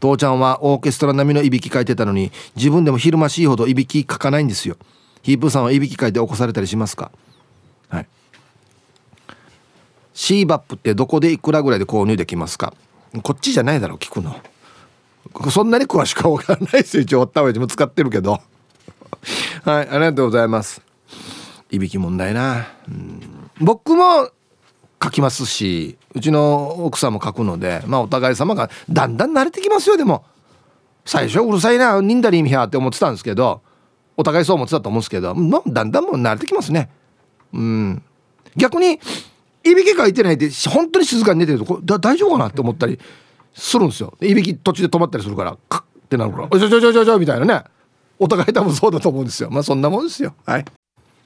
[0.00, 4.76] 父ちゃんはオーケストラ並みのいびきかいてたのに自分でも昼間しいほどいびきかかないんですよ。
[5.22, 7.10] ヒープーさんはいびきかいて起こされたりしますか？
[7.88, 8.06] はい。
[10.14, 12.72] シーバップってどこでいくらぐらいで購入できますか？
[13.22, 14.36] こっちじゃないだろう聞くの。
[15.50, 17.02] そんなに詳しくは分からないですよ。
[17.02, 18.40] 一応おったわも使ってるけど。
[19.64, 20.80] はいありがとうございます。
[21.70, 22.66] いびき問題な、
[23.60, 24.30] 僕も
[25.02, 30.24] 書きますしうちの奥さんも書くのでまあお互い様がだんだん慣れてきますよでも。
[31.04, 33.62] 最初うるさいなニンダリーミハって思ってたんですけど
[34.18, 36.90] お互いそう思ってたと思うんですけど、まあ、だんだんもう慣れてきますね。
[37.54, 38.02] うん。
[38.56, 39.00] 逆に
[39.64, 42.98] いびきかいてないで本当に静かに寝てるとこだ大丈夫かなって思ったり
[43.54, 44.12] するんですよ。
[44.20, 47.64] いびき途中で止まったりするからカッってなるから「おちょちょちょちょちょ」みたいなね。
[48.18, 49.48] お互い多分そうだと思うんですよ。
[49.50, 50.34] まあそんなもんですよ。
[50.44, 50.64] はい。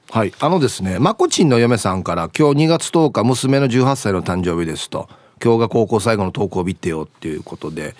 [0.09, 0.33] はい。
[0.39, 5.09] あのですねまこちんの嫁さんから今日2月10日娘の18歳の誕生日ですと
[5.43, 7.95] 今日が高校最後の登校日ってよっていうことで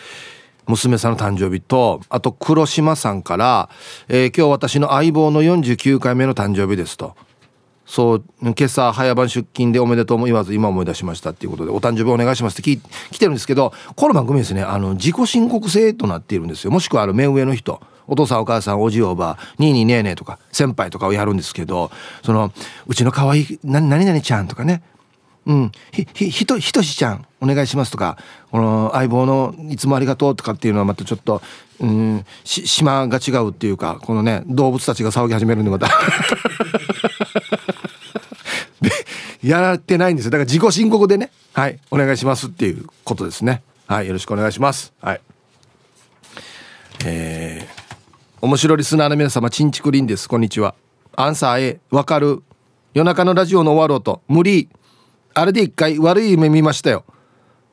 [0.67, 3.69] 娘さんの誕生日とあと黒島さんから、
[4.07, 7.15] えー、今日私の相棒の49回目の誕生日ですと。
[7.85, 16.71] そう今朝早番出勤でおめでとうも言わず今思い出しましたっていうことでお誕生日お願いしますって来てるんですけどこの番組ですねあの自己申告制となっているんですよ。
[16.71, 17.81] もしくはある目上の人。
[18.07, 21.91] お父さんお母さんおじおばにいにねえねえとか先輩とかをやるんですけど
[22.23, 22.51] その
[22.87, 24.83] うちの可愛い何々ちゃんとかね。
[25.45, 25.71] うん。
[25.91, 28.17] ひひひとひとしちゃんお願いしますとか
[28.51, 31.41] この相棒のいつもありがとうとかっていうのはまたちょっと
[31.79, 35.87] うんし島が違うっていうかこのね動物たちが騒ぎ始めるんでまた
[39.43, 40.31] やられてないんですよ。
[40.31, 43.61] だから自己申告でねはいお願いしますっていうことですね。
[43.87, 44.93] はいよろしくお願いします。
[45.01, 45.21] はい。
[47.05, 47.82] えー、
[48.43, 50.27] 面白リスナーの皆様ちんちくりんです。
[50.27, 50.75] こんにちは。
[51.15, 52.43] アンサー A わかる。
[52.93, 54.21] 夜中のラジオの終わろうと。
[54.27, 54.67] 無理。
[55.33, 57.05] あれで一回悪い夢見ましたよ。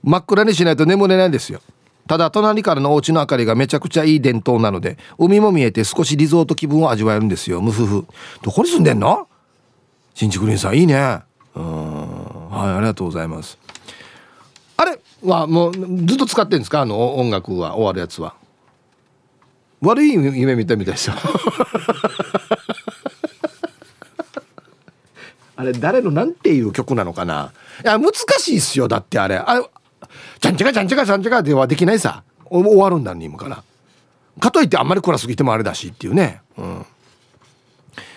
[0.05, 1.61] 真っ暗にしないと眠れないんですよ。
[2.07, 7.61] ただ隣からのお家の明かりがめちゃくちゃいい伝統なので海も見えて少しリゾート気分を味わえるんですよ。
[7.61, 8.07] ムフフ
[8.41, 9.27] どこに住んでんの？
[10.15, 10.95] 新築林さんいいね。
[11.57, 12.49] うん。
[12.49, 13.59] はいありがとうございます。
[14.77, 15.01] あれ？
[15.25, 15.73] はもう
[16.07, 16.83] ずっと使ってるんですか？
[16.83, 18.39] あの音楽は終わるやつは。
[19.81, 21.15] 悪い夢見たみたいですよ
[25.61, 27.53] あれ誰のなんていう曲なのかな。
[27.85, 29.37] いや難しいっすよだってあれ。
[29.37, 29.65] あれ
[30.41, 32.23] ちゃんちゃかちゃんちゃかちゃんちゃかではできないさ。
[32.49, 33.63] 終わるんだにもから。
[34.41, 36.41] かといってあんまり暗すぎてもあれだしっていうね。
[36.57, 36.87] うん。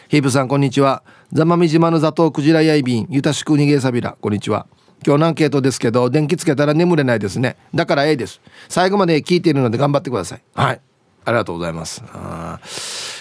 [0.08, 1.04] ヒープさんこんにちは。
[1.34, 4.66] 座間味島の座頭クジラやいびんゆたしく逃げさびらこんにちは。
[5.06, 7.58] 今日のアンケートですけど電気つけたら眠れないですね。
[7.76, 8.40] だから A です。
[8.70, 10.42] 最後まで聞いているので頑張ってください。
[10.56, 10.80] はい
[11.26, 12.04] ありがとうございます。
[12.14, 12.60] あ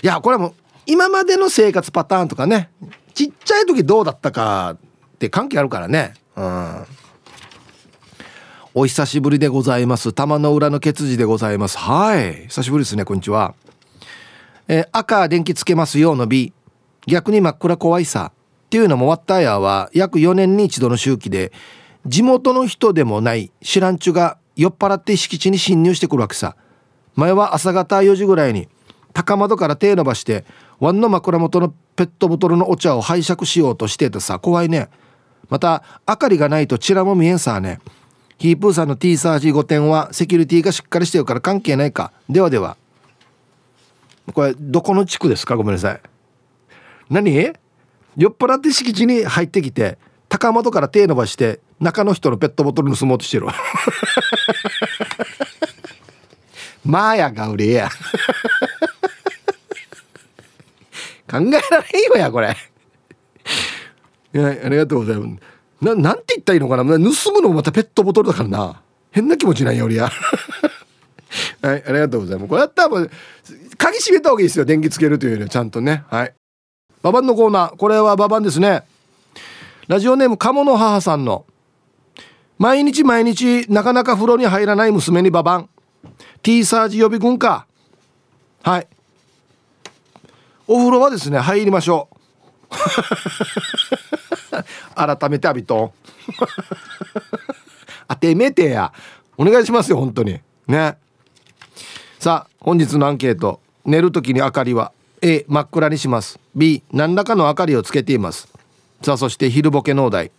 [0.02, 0.54] いやこれはもう
[0.86, 2.70] 今までの生活パターンとかね
[3.14, 4.76] ちっちゃい時どうだったか
[5.14, 6.14] って関係あるからね。
[6.36, 6.86] うん。
[8.74, 10.14] お久しぶりでございます。
[10.14, 11.76] 玉の裏のケツでございます。
[11.76, 12.46] はい。
[12.48, 13.54] 久しぶりですねこんにちは。
[14.66, 16.54] えー、赤電気つけますよの B
[17.06, 18.32] 逆に真っ暗怖いさ。
[18.66, 21.52] っていうのもワッターヤーは約4年に一度の周期で。
[22.06, 26.56] 地元の人でもない知らんちゅが酔っ払って敷地に侵入してくるわけさ。
[27.14, 28.68] 前は朝方4時ぐらいに
[29.12, 30.44] 高窓から手伸ばして
[30.80, 34.88] ワンの枕元のペットボトルのお茶を拝借しようとしててさ怖いね。
[35.48, 37.80] また明かりがないとチラも見えんさね。
[38.38, 42.10] ヒープーさんの T サージ5点はセキュリティがしっかりしてるから関係ないか。
[42.28, 42.76] ではでは。
[44.32, 45.56] これどこの地区ですか？
[45.56, 46.00] ごめんなさい。
[47.10, 47.52] 何？
[48.16, 49.98] 酔っ払って敷地に入ってきて
[50.28, 53.46] 高窓から手伸ばして中の人のペットボトル盗もうとしてる
[56.84, 57.88] わまあやが売れや。
[61.30, 62.56] 考えられんよやこれ。
[64.34, 65.42] いやありがとうございます。
[65.80, 66.84] ななんて言ったらいいのかな？
[66.84, 68.82] 盗むのもまたペットボトルだからな。
[69.10, 70.10] 変な気持ちなんや俺や。
[71.62, 72.48] はいありがとうございます。
[72.48, 73.10] これやったらもう
[73.78, 76.04] 鍵閉めた方がいいですよ電気つけるというよりはちゃんとね。
[76.08, 76.34] はい。
[77.02, 77.76] ババンのコーナー。
[77.76, 78.84] これはババンですね。
[79.88, 81.46] ラジオネーム鴨の母さんの。
[82.58, 85.68] 毎日毎日なかなか風呂に入らない娘にババン。
[86.42, 87.66] T サージ予備軍か。
[88.62, 88.86] はい。
[90.66, 92.16] お風呂はですね入りましょう。
[94.94, 95.92] 改めてアビトン
[98.08, 98.92] あてめてや。
[99.36, 100.40] お願いしますよ本当に。
[100.66, 100.96] ね。
[102.18, 103.60] さあ本日のアンケート。
[103.84, 106.38] 寝る時に明かりは A 真っ暗にします。
[106.54, 108.48] B 何らかの明かりをつけています。
[109.02, 110.30] さあそして昼ボケ農大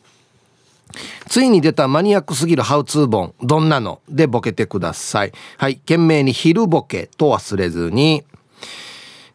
[1.28, 4.02] ついに出たマニアックすぎるハウツー本どんなの？
[4.10, 5.32] でボケてください。
[5.58, 5.78] はい。
[5.78, 8.24] 懸命に昼ボケと忘れずに。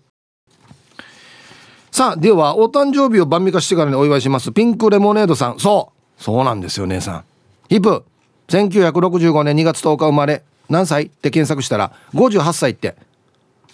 [1.91, 4.51] さあではお誕生日を晩御飯してからにお祝いします。
[4.51, 5.60] ピンクレモネードさん。
[5.60, 6.21] そう。
[6.21, 7.23] そうなんですよ姉さん。
[7.69, 8.03] ヒップ。
[8.47, 10.43] 1965年2月10日生まれ。
[10.69, 11.03] 何歳？
[11.03, 12.95] って検索したら58歳って。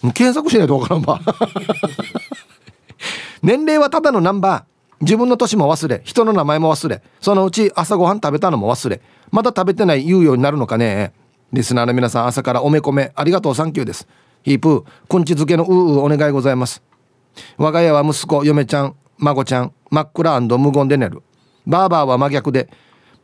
[0.02, 1.20] 検索しないと分からんば
[3.42, 4.70] 年齢はただのナンバー。
[5.00, 11.12] 自分の年も忘れ人の名前も忘れそのうち朝ごはん食べたのも忘れまだ食べてない言うようになるのかね？
[11.52, 14.06] リスナーの皆さん朝からおめこめありがとうサンキューです。
[14.42, 16.82] ヒープーくんち漬けのううお願いございます。
[17.56, 21.22] 我が家は息子嫁ちゃん孫ちゃん真っ暗無言で寝る。
[21.66, 22.70] バーバーは真逆で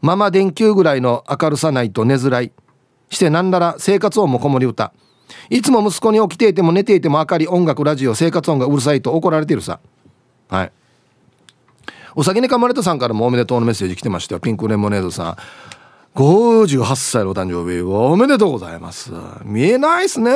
[0.01, 2.53] ママ電球ぐらいの明るさないと寝づらい。
[3.09, 4.93] してなんなら生活音も子守歌。
[5.51, 9.81] いつも息子に起きていても寝ていても明かり音楽ラジオ生活音がうるさいと怒られてるさ。
[10.49, 10.73] はい。
[12.15, 14.41] お酒に噛まれたさんからもおめでとうのメッセージ来てましたよ。
[14.41, 15.37] ピンクレモネードさん。
[16.17, 19.13] 58歳のお誕生日おめでとうございます。
[19.45, 20.33] 見えないっすね。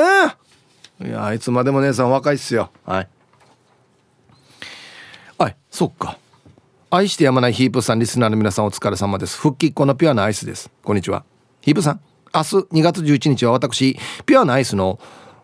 [1.03, 2.69] いやいつまでも姉さん若いっすよ。
[2.85, 3.09] はい。
[5.39, 6.19] はいそっか。
[6.91, 9.39] 愛してやまないヒープさんリスナーの皆さんお疲れ様です。
[9.39, 10.69] 復帰っ子のピュアなアイスです。
[10.83, 11.25] こんにちは。
[11.61, 14.99] ヒープさん明日2月11日は私ピュアなアイスの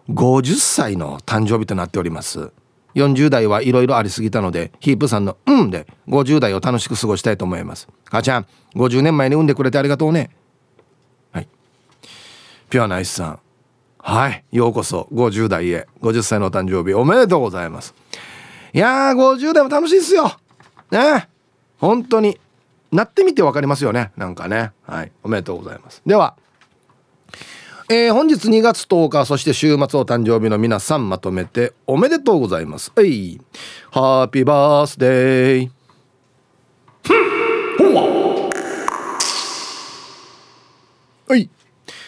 [0.10, 2.52] 50歳の誕生日となっております。
[2.97, 7.88] 40代はいろいろありすぎたのでヒープさんの「うん」で50代を楽しく過ごしたいと思います。
[8.05, 10.31] 母ちゃん50年前に産んでくれてありがとうね。
[11.31, 11.47] はい。
[12.69, 13.39] ピュアなアイスさん。
[13.99, 14.43] はい。
[14.51, 15.88] ようこそ50代へ。
[16.01, 17.93] 50歳のお誕生日おめでとうございます。
[18.73, 20.31] いやー50代も楽しいっすよ。
[20.91, 21.29] ね。
[21.77, 22.39] 本当に
[22.91, 24.12] なってみて分かりますよね。
[24.17, 24.71] なんかね。
[24.88, 25.12] はい。
[25.23, 26.01] おめでとうございます。
[26.05, 26.36] では
[27.89, 32.91] えー、本日2月10日そして週末お誕生日の皆さんまとめておめでとうございます。
[32.93, 33.39] はい。
[33.91, 35.69] ハッピーバースデー
[41.30, 41.50] はい。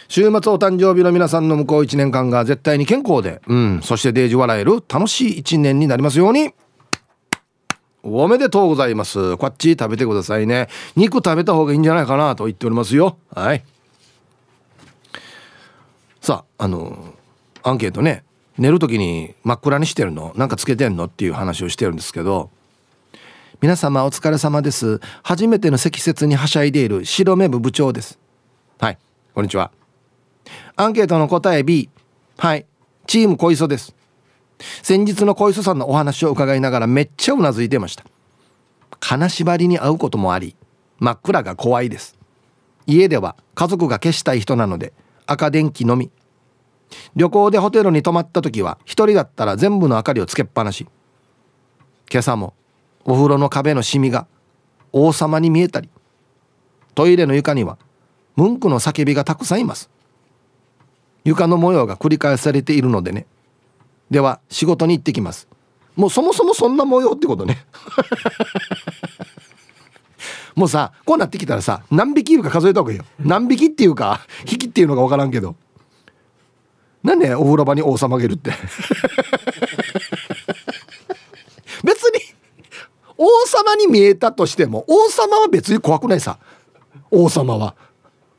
[0.09, 6.53] 週末お誕生日の皆さんの向こう1年間が絶対に健康で、うん、そしてデージ笑える楽しい1年になりますように。
[8.03, 9.37] おめでとうございます。
[9.37, 10.67] こっち食べてくださいね。
[10.97, 13.17] 肉食べた方がいいんじゃないかなと言っておりますよ。
[13.33, 13.63] はい。
[16.29, 17.15] さああの
[17.63, 18.23] アンケートね
[18.59, 22.51] 寝る時に真っ暗にしてるのなんかつけてんのっていう話をしてるんですけど
[23.61, 25.01] 皆様お疲れ様です。
[25.23, 28.19] 初めての積雪にはしゃいでいる白目部部長です。
[28.77, 28.99] はい
[29.33, 29.71] こんにちは。
[30.75, 31.89] アンケートの答え B
[32.37, 32.67] はい
[33.07, 33.95] チーム小磯です。
[34.83, 38.05] 先日の小磯さんのお話を伺いながらめっちゃうなずいてました。
[38.99, 40.55] 金縛りに会うこともあり
[40.99, 42.19] 真っ暗が怖いです。
[42.85, 44.93] 家では家族が消したい人なので
[45.25, 46.11] 赤電気のみ。
[47.15, 50.87] 旅行でホテルに泊まった時は一人だったら全部の明かりをつけっぱなし。
[52.11, 52.53] 今朝も
[53.05, 54.27] お風呂の壁のシミが
[54.91, 55.89] 王様に見えたり。
[56.95, 57.77] トイレの床には
[58.35, 59.89] ムンクの叫びがたくさんいます。
[61.23, 63.25] 床の模様が繰り返されているのでね。
[64.09, 65.47] では仕事に行ってきます。
[65.95, 67.65] もうそもそもそんな模様ってことね。
[70.55, 73.05] もうさこうなってきたらさ何匹いるか数えた方がいいよ。
[73.19, 75.55] 何匹っていうか匹っていうのが分からんけど。
[77.03, 78.51] なんでお風呂場に王様がいるって。
[81.83, 82.21] 別に
[83.17, 86.39] 王様に見えたとしても王様は別に怖くないさ。
[87.11, 87.75] 王様は。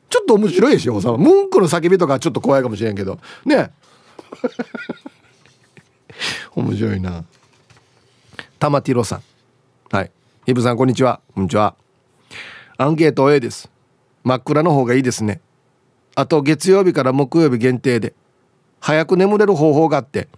[0.08, 1.16] ちょっと面白いでしょ王様。
[1.16, 3.18] 文句の叫びとかちょっと怖いかもしれんけど。
[3.44, 3.70] ね。
[6.54, 7.24] 面白いな。
[8.58, 9.22] 玉ティロさん。
[9.90, 10.10] はい。
[10.46, 11.20] ヒブさんこんにちは。
[11.34, 11.74] こんにちは。
[12.76, 13.70] アンケート A です。
[14.24, 15.40] 真っ暗の方がいいですね。
[16.14, 18.14] あと月曜日から木曜日限定で。
[18.80, 20.28] 早く眠れる方法があって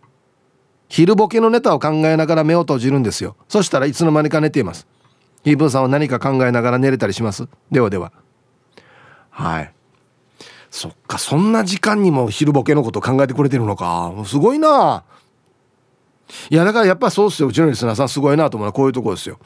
[0.88, 3.37] 昼ボケのネタを考えながら目を閉じるんですよ。
[3.48, 4.87] そしたらいつの間にか寝ています。
[5.42, 7.48] ヒーブンさんは何か考えながら寝れたりします？
[7.70, 8.12] ではでは。
[9.31, 9.72] はい。
[10.70, 14.12] そっかそんな時間にも昼ボケのこと考えてくれてるのか。
[14.26, 15.05] すごいな。
[16.50, 17.48] いやだからやっぱそうっすよ。
[17.48, 19.38] うちのリスナーさんすごいなと思うのはこういうとこですよ。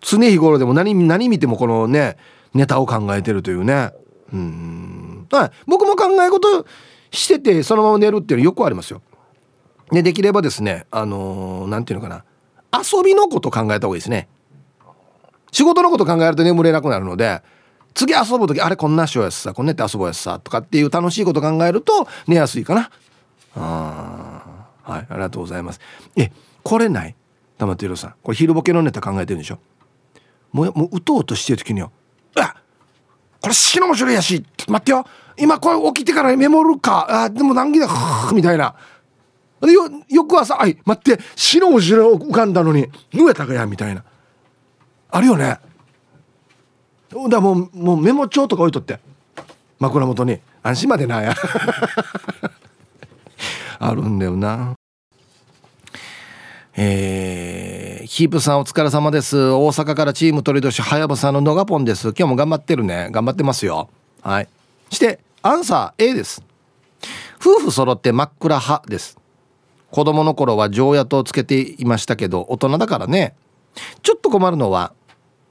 [0.00, 2.16] 常日頃でも何何見てもこのね
[2.54, 3.92] ネタを考えてるというね。
[4.32, 5.26] うん。
[5.30, 5.50] はい。
[5.66, 6.66] 僕も考え事
[7.10, 9.02] しててそのまま寝るっていうのよくありますよ。
[9.90, 12.24] でできればですねあの何、ー、て言うのかな。
[12.78, 14.28] 遊びのこと考えた方がいいですね。
[15.50, 17.42] 仕事のこと考えると眠れなくなるので
[17.94, 22.90] 次遊ぶ時あれこんなしようやつさこんなって遊ぼうやつさとかっていう楽しいこと考えると寝やすいかな。
[23.56, 25.80] あはいありがとうございます。
[26.16, 26.30] え
[26.62, 27.14] これない？
[27.56, 28.14] 玉手さん。
[28.22, 29.58] これ昼ボケのネタ考えてるんでしょ？
[30.52, 31.90] もうもう打とうとしてる時によ
[32.36, 32.54] 「あ
[33.40, 35.06] これ死の面白いやし待ってよ。
[35.38, 37.88] 今これ起きてからメモるかあでも難儀だ？
[38.32, 38.74] みたいな
[39.60, 44.04] でよ翌朝「あい待って死の面白い浮かんだのにぬえたかや」みたいな
[45.10, 45.58] あるよね
[47.28, 49.00] だもうもうメモ帳とか置いとって
[49.78, 51.34] 枕元に安心までなや
[53.80, 54.74] あるんだよな
[56.80, 59.50] えー、ヒープさんお疲れ様です。
[59.50, 62.10] 大阪からチーム鳥年はやぶさののがぽんです。
[62.16, 63.08] 今日も頑張ってるね。
[63.10, 63.90] 頑張ってますよ。
[64.22, 64.48] はい。
[64.88, 66.42] して、アンサー A です。
[67.40, 69.18] 夫婦揃って真っ暗派です。
[69.90, 73.34] 子供の頃は常夜灯つけていましたけど、大人だからね。
[74.02, 74.92] ちょっと困るのは、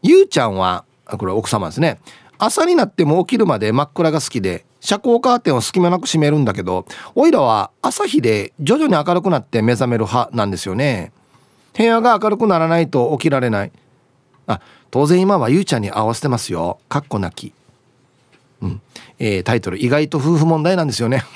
[0.02, 2.00] ゆうちゃんは、これ奥様ですね。
[2.38, 6.86] 朝になっても起きるまで真っ暗が好きで、遮光カーテンを隙間なく閉めるんだけど、
[7.16, 11.12] おいらは朝日で徐々に明るくなって目覚める派なんですよね。
[11.78, 13.72] 部屋が明るくならないと起きられない
[14.48, 14.60] あ
[14.90, 17.54] 当然今はゆうちゃんに合わせてますよかっこなき
[18.62, 18.82] うん
[19.20, 21.26] えー、タイトル意外と夫婦問題なんですよね。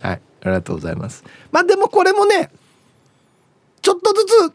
[0.00, 1.24] はいありがとうございます。
[1.50, 2.50] まあでもこれもね
[3.82, 4.52] ちょっとずつ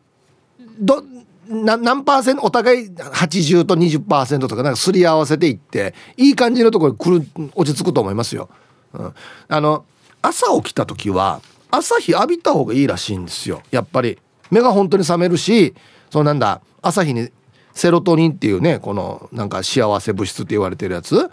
[0.79, 1.03] ど
[1.47, 7.25] な何パーセントお互い80と20%とかなんかすり合わせていっていい感じのところに来る
[7.55, 8.49] 落ち着くと思いますよ。
[8.93, 9.13] うん、
[9.47, 9.85] あの
[10.21, 11.41] 朝起きた時は
[11.71, 13.61] 朝日浴びた方がいいらしいんですよ。
[13.71, 14.17] やっぱり。
[14.51, 15.73] 目が本当に覚めるし
[16.09, 16.61] そうなんだ。
[16.81, 17.29] 朝日に
[17.73, 21.29] セロトニンっていうねこのなんか幸せ物質って言われてるやつ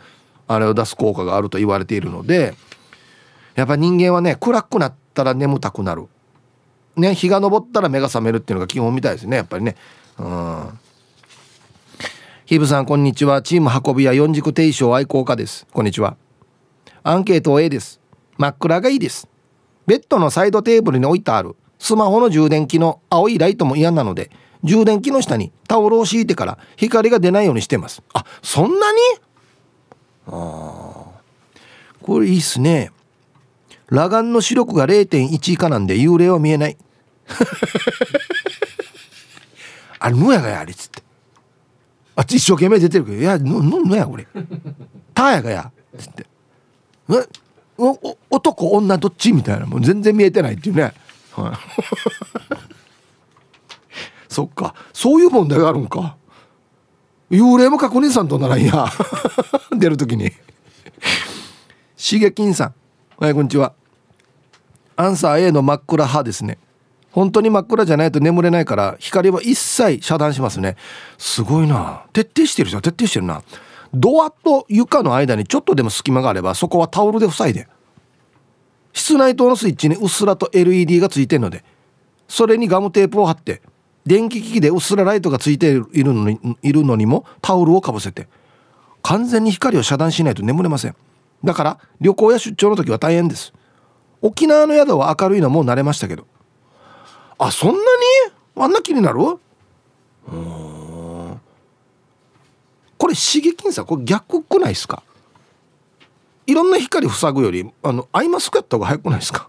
[0.46, 2.54] あれを出す効果があると言われているので
[3.54, 6.06] やっぱ人間はね暗くなったら眠たくなる。
[6.96, 9.76] ね日が昇ったら目が覚めるっていうのが基本みたいですねやっぱりね。
[10.18, 10.78] うん。
[12.46, 13.42] ヒブさんこんにちは。
[13.42, 15.66] チーム運び屋四軸定称愛好家です。
[15.72, 16.16] こんにちは。
[17.02, 18.00] アンケート A です。
[18.36, 19.28] 真っ暗がいいです。
[19.86, 21.56] ベッドのサイドテーブルに置いてある。
[21.78, 24.30] スマホの充電器の青いライトも嫌なので
[24.64, 28.02] 充電器の下にタオルを敷いてから光が出ないようにしてます。
[28.12, 28.98] あそんなに？
[30.26, 31.04] あ
[32.02, 32.90] これいいっすね。
[33.88, 36.76] 裸眼の視力が0.1以下なんで幽霊は見えない。
[40.00, 41.02] あれ野やがやあれっつって。
[42.16, 44.26] あっち一生懸命出てるけど「いやのののやこれ。
[45.14, 46.26] たやがや」っつって
[47.10, 47.26] 「え？
[47.78, 49.66] お男女どっち?」みたいな。
[49.66, 50.92] もう全然見えてないっていうね、
[51.32, 52.67] はい、
[54.38, 54.72] そっか。
[54.92, 56.16] そういう問題があるんか。
[57.28, 58.86] 幽霊も確認さんとならんや。
[59.76, 60.30] 出る時に。
[61.96, 62.74] しげきんさん。
[63.18, 63.72] はいこんにちは。
[64.94, 66.58] アンサー A の真っ暗派ですね。
[67.10, 70.76] 本当に真っ暗じゃないと眠れないから光は一切遮断しますね。
[71.18, 72.04] すごいな。
[72.12, 72.82] 徹底してるじゃん。
[72.82, 73.42] 徹底してるな。
[73.92, 77.66] ドアと床の間にちょっとでも隙間があればそこはタオルで塞いで。
[78.92, 81.64] 室内灯のスイッチにうっすらと LED がついてるので
[82.28, 83.62] それにガムテープを貼って
[84.08, 88.26] 電気機器でうっすらライトがついているのにいるのにもタオルをかぶせて
[89.02, 90.96] 完全に光を遮断しないと眠れません。
[91.44, 93.52] だから旅行や出張の時は大変です。
[94.22, 96.26] 沖縄の宿は明るいのはもう慣れましたけど。
[97.38, 97.84] あそんなに？
[98.56, 99.20] あんな気になる？
[99.20, 101.40] うん。
[102.96, 105.02] これ刺激さこれ逆くないですか？
[106.46, 109.48] いろんな光塞ぐよりあのアイマスクやった方が早くないですか？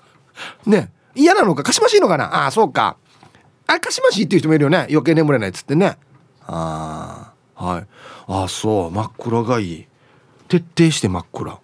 [0.66, 2.46] ね嫌なのかかしましいのかな？
[2.46, 2.96] あそうか。
[3.66, 4.86] あかしましいっていう人もいるよね。
[4.90, 5.96] 余計眠れないっつってね。
[6.46, 7.86] ああはい。
[8.26, 8.90] ああそう。
[8.90, 9.86] 真っ暗がいい。
[10.48, 11.58] 徹底して真っ暗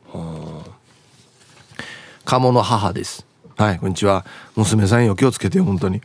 [2.24, 3.26] 鴨の母です。
[3.56, 4.24] はいこんにちは。
[4.56, 5.14] 娘さんよ。
[5.14, 6.00] 気をつけてよ本当に。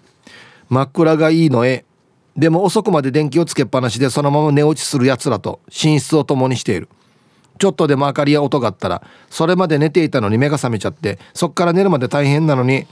[0.70, 1.86] 真っ暗がいいのえ
[2.36, 6.89] でも遅くまで電気をつけっぱなしでそのまま寝落ちするやつらと寝室を共にしている。
[7.58, 12.86] ちょっとでも明かりや音があったらそれまで寝ていたのに目が覚めちゃってそっから寝るまで大変なのに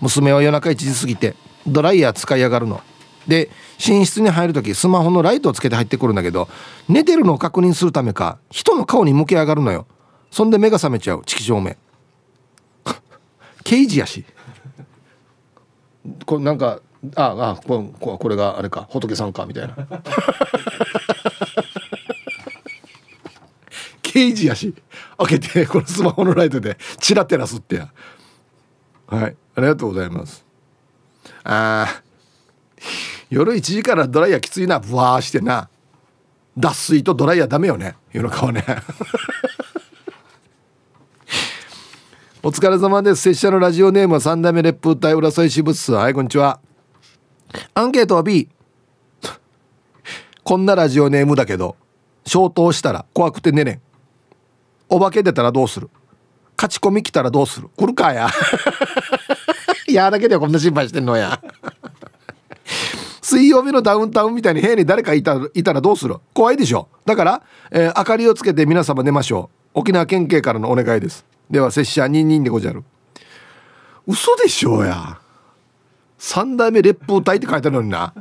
[0.00, 1.34] 娘は夜中1時過ぎて
[1.66, 2.80] ドライヤー使いやがるの。
[3.26, 3.50] で
[3.84, 6.48] 寝室に入る時スマホのライトをつけて入ってくるんだけど
[6.88, 9.86] 寝てるのを確認するためか人の顔に向け上がるのよ。
[10.30, 11.22] そんで目が覚めちゃう。
[11.26, 11.74] 色照明
[13.64, 14.24] 刑事やし。
[16.24, 16.80] これなんか
[17.16, 18.86] ああこここれがあれか。
[18.90, 19.74] 仏さんかみたいな。
[24.02, 24.72] 刑事やし。
[25.18, 27.92] 開けてこのスマホのライトでチラ照らすってや。
[29.08, 29.36] はい。
[29.56, 30.45] ありがとうございます。
[31.48, 32.02] あ
[33.30, 34.80] 夜1時からドライヤーきついな。
[34.80, 35.68] ブワーしてな。
[36.58, 37.94] 脱水とドライヤーダメよね。
[38.12, 38.64] 夜中はね。
[42.42, 43.22] お疲れ様です。
[43.22, 46.58] 拙者のラジオネームは三代目烈風隊浦添支部室はいこんにちは。
[47.74, 48.48] アンケートは B
[50.42, 51.76] こんなラジオネームだけど
[52.26, 53.80] 消灯したら怖くて寝れん。
[54.88, 55.90] お化け出たらどうする？
[56.56, 57.68] 勝ち込み来たらどうする？
[57.76, 58.28] 来るかや。
[59.88, 61.40] い やだけでこんな心配してんのや。
[63.22, 66.16] 水曜日のダウンタウンみたいに部屋に誰かいたいたらどうする？
[66.32, 69.80] 怖いでしょだから、えー、明かりをつけて皆様寝ましょう。
[69.80, 71.24] 沖縄県警からのお願いです。
[71.50, 72.84] では拙者ニンニンでごじゃる。
[74.06, 75.18] 嘘でしょうや。
[76.18, 78.14] 三代目烈風隊って書いてあるのにな。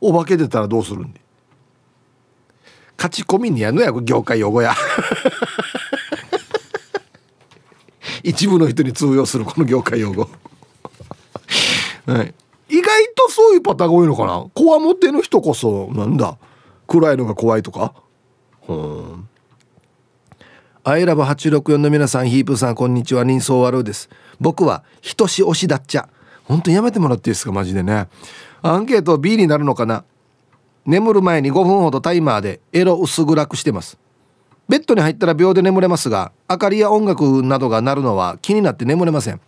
[0.00, 1.20] お化け出たらどうするんで？
[2.96, 4.74] 勝ち込みにやんのや業界用語や。
[8.24, 10.28] 一部の人に通用するこの業界用語。
[12.06, 12.34] はい。
[12.70, 14.46] 意外とそういうパターンが多いのかな？
[14.54, 16.38] こわもての人こそなんだ？
[16.86, 17.92] 暗いのが怖いとか？
[18.66, 19.28] うん。
[20.82, 23.24] アイラブ864の皆さんヒープさんこんにちは。
[23.24, 24.08] 人相悪です。
[24.40, 26.08] 僕は人し推しだっちゃ。
[26.44, 27.52] 本当にやめてもらっていいですか？
[27.52, 28.08] マジでね。
[28.62, 30.02] アンケート B になるのかな？
[30.86, 33.98] 眠る前に5分ほどタイマーでエロ薄暗くしてます。
[34.68, 39.40] ベッドに入ったら秒で眠れますが明かりや音楽などが鳴るのは気になって眠れません。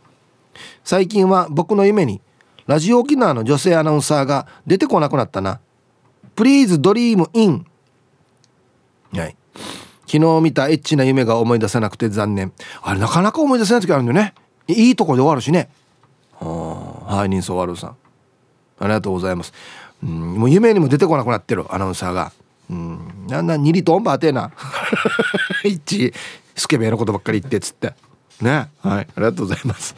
[0.85, 2.21] 最近は僕の夢に
[2.67, 5.61] ラジオ沖縄の女性アナウンサーが出てこなくなったな
[5.99, 7.67] 「please dream in
[9.13, 9.37] はい。
[10.07, 12.53] 昨日見たエッチな夢が思い出せなくて残念。
[12.83, 14.35] あれなかなか思い出せない時あるんだよね。
[14.69, 15.69] いいとこで終わるしね。
[16.39, 17.97] はい人相悪さん。
[18.79, 19.53] ありがとうございます。
[20.03, 22.33] うんもう夢にも出てこなくなってるアナウンサーが
[22.71, 23.27] うん。
[23.29, 24.51] なんな2リトンバーてえな。
[25.65, 26.13] 一
[26.55, 27.95] スケベのことばっかり言ってっつって。
[28.41, 28.69] ね。
[28.83, 29.07] はい。
[29.07, 29.95] ありがとうございます。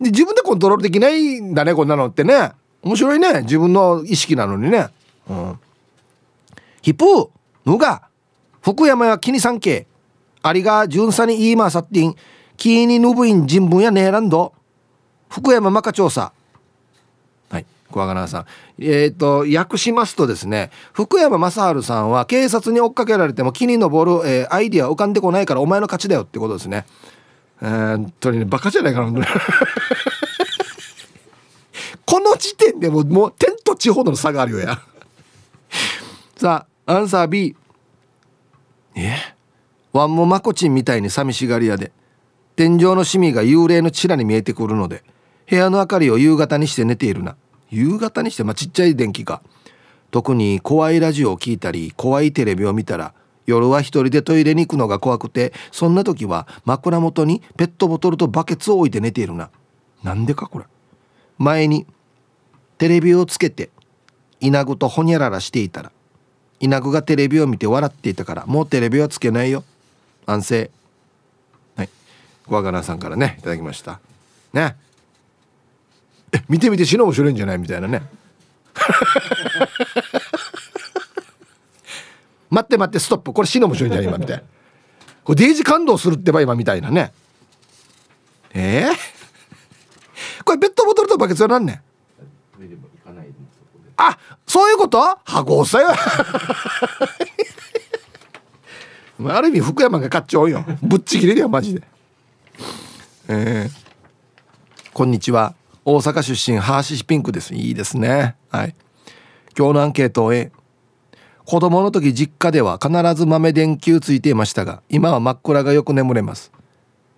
[0.00, 2.52] で自分でコントロールできないんだねこんなのってね。
[2.82, 3.42] 面白いね。
[3.42, 4.88] 自分の意識なのにね。
[5.28, 5.58] うん。
[6.82, 7.28] ヒップー
[7.64, 8.02] ぬが
[8.62, 9.86] 福山や気に産経
[10.42, 12.14] ありが巡査に言いまさってん
[12.56, 14.54] 気にぬぶいん人文やねえらんど
[15.28, 16.32] 福山マカ調査
[17.90, 18.46] 小川奈さん。
[18.78, 26.86] えっ、ー、と訳しますとですね福山雅治さんは警察に追っかけられても木に登る、えー、アイディア浮かんでこないからお前の勝ちだよってことですね。
[27.62, 29.26] えー、本当にねバカじゃないかな
[32.04, 34.80] この時点でももう天と地ほどの差があるよや。
[36.36, 37.56] さあアンサー B
[38.94, 39.36] え？
[39.92, 41.90] ワンもマコチンみたいに寂しがり屋で
[42.54, 45.02] 天井のシミが幽霊のチラに見えてくるので
[45.48, 47.36] 部屋の明かりを夕方にして寝ているな。
[47.70, 49.42] 夕方にしてまあちっちゃい電気か
[50.10, 53.14] 特に怖いラジオを聞いたり怖いテレビを見たら
[53.46, 59.50] 夜は一人でトイレに行くのが怖くてそんな時は枕元にペットボトルとバケツを置いて寝ているな。
[60.02, 60.64] なんでかこれ。
[61.38, 61.86] 前に
[62.78, 63.70] テレビをつけて
[64.40, 65.92] 稲具とほにゃららしていたら
[66.60, 69.64] 稲具がテレビを見て笑っていたからもうテレビはつけないよ。
[70.26, 70.70] 安静。
[71.76, 71.88] はい。
[72.46, 74.00] 小若菜さんからねいただきました。
[74.52, 74.76] ね。
[76.48, 78.02] 見てみて死の面白いんじゃないみたいなね。
[82.50, 83.32] 待って待ってストップ。
[83.32, 84.42] これ死の面白いんじゃない今みたいな。
[85.24, 87.12] これデイジ感動するってば今みたいなね。
[88.54, 91.82] えー、これペットボトルとバケツは何ね
[93.98, 94.98] あそういうこと？
[95.24, 95.94] 箱押さよ
[99.34, 100.64] ある意味福山が買っちゃうよ。
[100.82, 101.82] ぶっちぎりだよマジで。
[103.28, 105.54] えー、こんにちは
[105.88, 107.54] 大阪出身ハーシシピンクです。
[107.54, 108.34] いいですね。
[108.50, 108.74] はい。
[109.56, 110.32] 今日のアンケートを
[111.44, 116.50] 子供の時実家では必ず豆電球ついていましたが今は真っ暗がよく眠れます。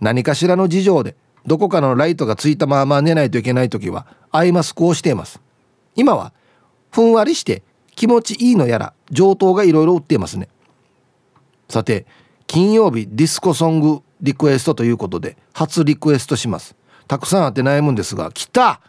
[0.02, 1.16] 何かしらの事情で
[1.46, 5.40] どこかのライトがついたまま寝ないといけない時はアイマスクをしています。
[5.96, 6.34] 今は
[6.90, 7.62] ふんわりして
[7.96, 10.50] 気持ちいいのやら上等がいろいろ売っていますね。
[11.70, 12.04] さて
[12.46, 16.76] 金曜日ディスコソングリクエストということで初リクエストします。
[17.08, 18.80] たくさんあって悩むんですが来た。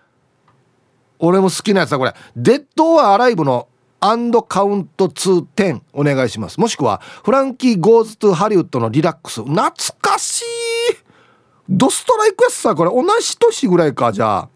[1.18, 2.14] 俺も好きなやつだこれ。
[2.36, 3.68] デッド・オア・アライブの
[4.02, 6.60] and Count 2 Ten お願いします。
[6.60, 9.42] もしくはフランキー・ゴーズ・トゥ・ハリウッドのリラックス。
[9.42, 10.46] 懐かしい。
[11.70, 12.92] ドストライクやつさこれ。
[12.92, 14.50] 同じ年ぐらいかじゃあ。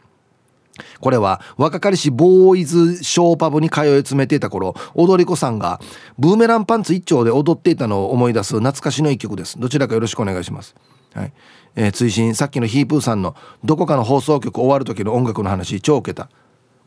[0.99, 5.79] これは若かりしボーイズショーパブに通い詰めていた頃踊り子さんが
[6.17, 9.59] ブーメランパンツ一丁で踊っていたのを思い出す懐かしの一曲です。
[9.59, 10.75] どちらかよろしくお願いします。
[11.13, 11.33] はい、
[11.75, 16.29] えー、追伸さっきのヒープーさんのどこかの放送局終わる時の音楽の話超受けた。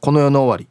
[0.01, 0.69] この世の終わり、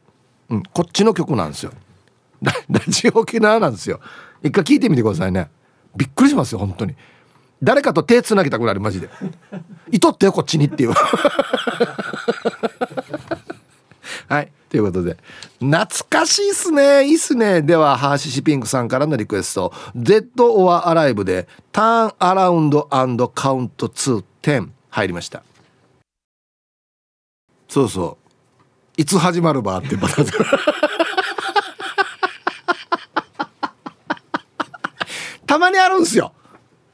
[0.50, 1.72] うん、こっちの曲なんですよ。
[2.42, 2.52] ラ
[2.86, 4.00] ジオ沖縄なんですよ。
[4.42, 5.50] 一回聞いてみてくださいね。
[5.96, 6.94] びっくりしますよ本当に。
[7.62, 9.08] 誰かと手つなげたくなるマジで
[9.90, 10.90] 「いとってよこっちに」っていう
[14.28, 14.52] はい。
[14.68, 15.16] ということで
[15.60, 17.06] 懐かしいっすね。
[17.06, 17.62] いいっすね。
[17.62, 25.42] ではハーシシピンクさんからのリクエスト「Dead or Alive」で「Turn Around and Count to 10」入りました。
[27.68, 28.26] そうそう。
[29.00, 30.24] いつ始まるばってパタ
[35.46, 36.32] たまにあるんですよ。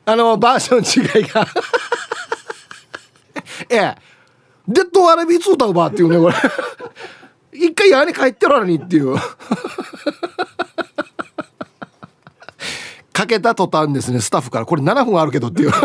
[0.05, 0.83] あのバージョン
[1.21, 1.47] 違いが。
[3.71, 3.95] ええ。
[4.69, 6.35] デッドアラビーツ歌うばっていうねこれ。
[7.53, 9.17] 一回屋根帰ってるのにっていう。
[13.13, 15.73] かけた途端ですねスタッフからこれ7分あるけどっていう。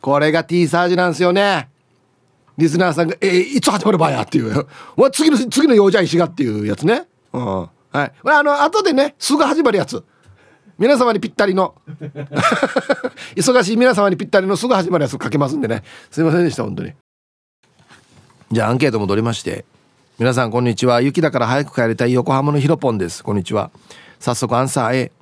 [0.00, 1.70] これが T サージなんですよね。
[2.58, 4.66] リスナーさんが「えー、いつ始まるばや」っていう
[5.12, 7.06] 「次の次の用じゃ石が」っていうやつね。
[7.32, 7.44] うん。
[7.44, 8.12] はい。
[8.24, 10.04] あの後でねすぐ始まるやつ。
[10.76, 11.74] 皆様にぴったりの。
[13.36, 15.84] 忙しい皆様にぴったりのすぐ始まるやつかけますんでね。
[16.10, 16.92] すいませんでした本当に
[18.54, 19.64] じゃあアンケート戻りまして。
[20.16, 21.00] 皆さんこんにちは。
[21.00, 23.24] 雪だから早く帰りたい横浜のひろぽんです。
[23.24, 23.72] こんにちは。
[24.20, 25.12] 早速アンサー A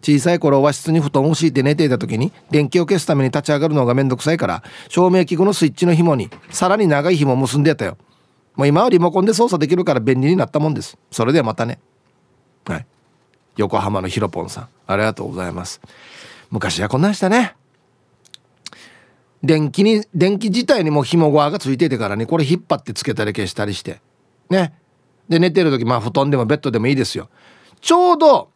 [0.00, 7.98] 小さい頃和室に布団を敷いて寝ていた時に電気を消すために立ち上がるのがめんどくさいから照明器具のスイッチの紐にさらに長い紐を結んでやったよ。
[8.56, 10.96] もう今はリモコンで操作できるから便利になったもんです。
[11.10, 11.80] それではまたね。
[12.64, 12.86] はい。
[13.58, 15.82] 横浜のひろぽんさんありがとうございます。
[16.50, 17.56] 昔はこんなんしたね。
[19.42, 24.00] 電気に電気自体にも紐ゴアがついててからねこれ引っ張ってつけたり消したりして。
[24.50, 24.74] ね。
[25.28, 27.28] で寝てる時まあ布団でもベッドでもいいですよ。
[27.80, 28.50] ちょうど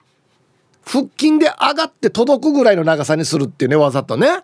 [0.85, 4.41] 腹筋で上がって届くぐらいの長さにするっていうねわざとね。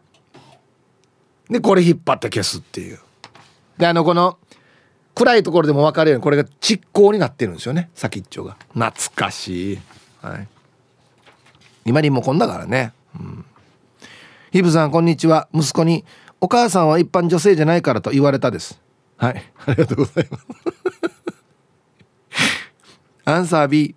[1.50, 2.98] でこれ引っ張って消すっていう。
[3.76, 4.38] であのこの
[5.14, 7.90] 暗いところでも分かるようにこれが蓄光になってるんですよね。
[7.94, 8.56] 先っちょが。
[8.72, 9.78] 懐かしい。
[10.22, 10.48] はい。
[11.84, 12.92] 今にもこんだからね。
[13.18, 13.44] うん。
[14.52, 15.48] ヒブさんこんにちは。
[15.52, 16.04] 息子に
[16.40, 18.80] お母さんは一般女性じゃないからと言われたです。
[19.18, 19.44] はい。
[19.66, 20.46] ありがとうございます。
[23.26, 23.94] アンサー B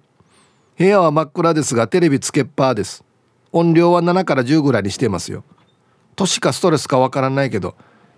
[0.78, 3.04] 部屋は真っ暗ですがテレビつけっぱです。
[3.52, 5.44] 音量は7から10ぐらいにしてますよ。
[6.16, 7.76] 年かストレスかわからないけど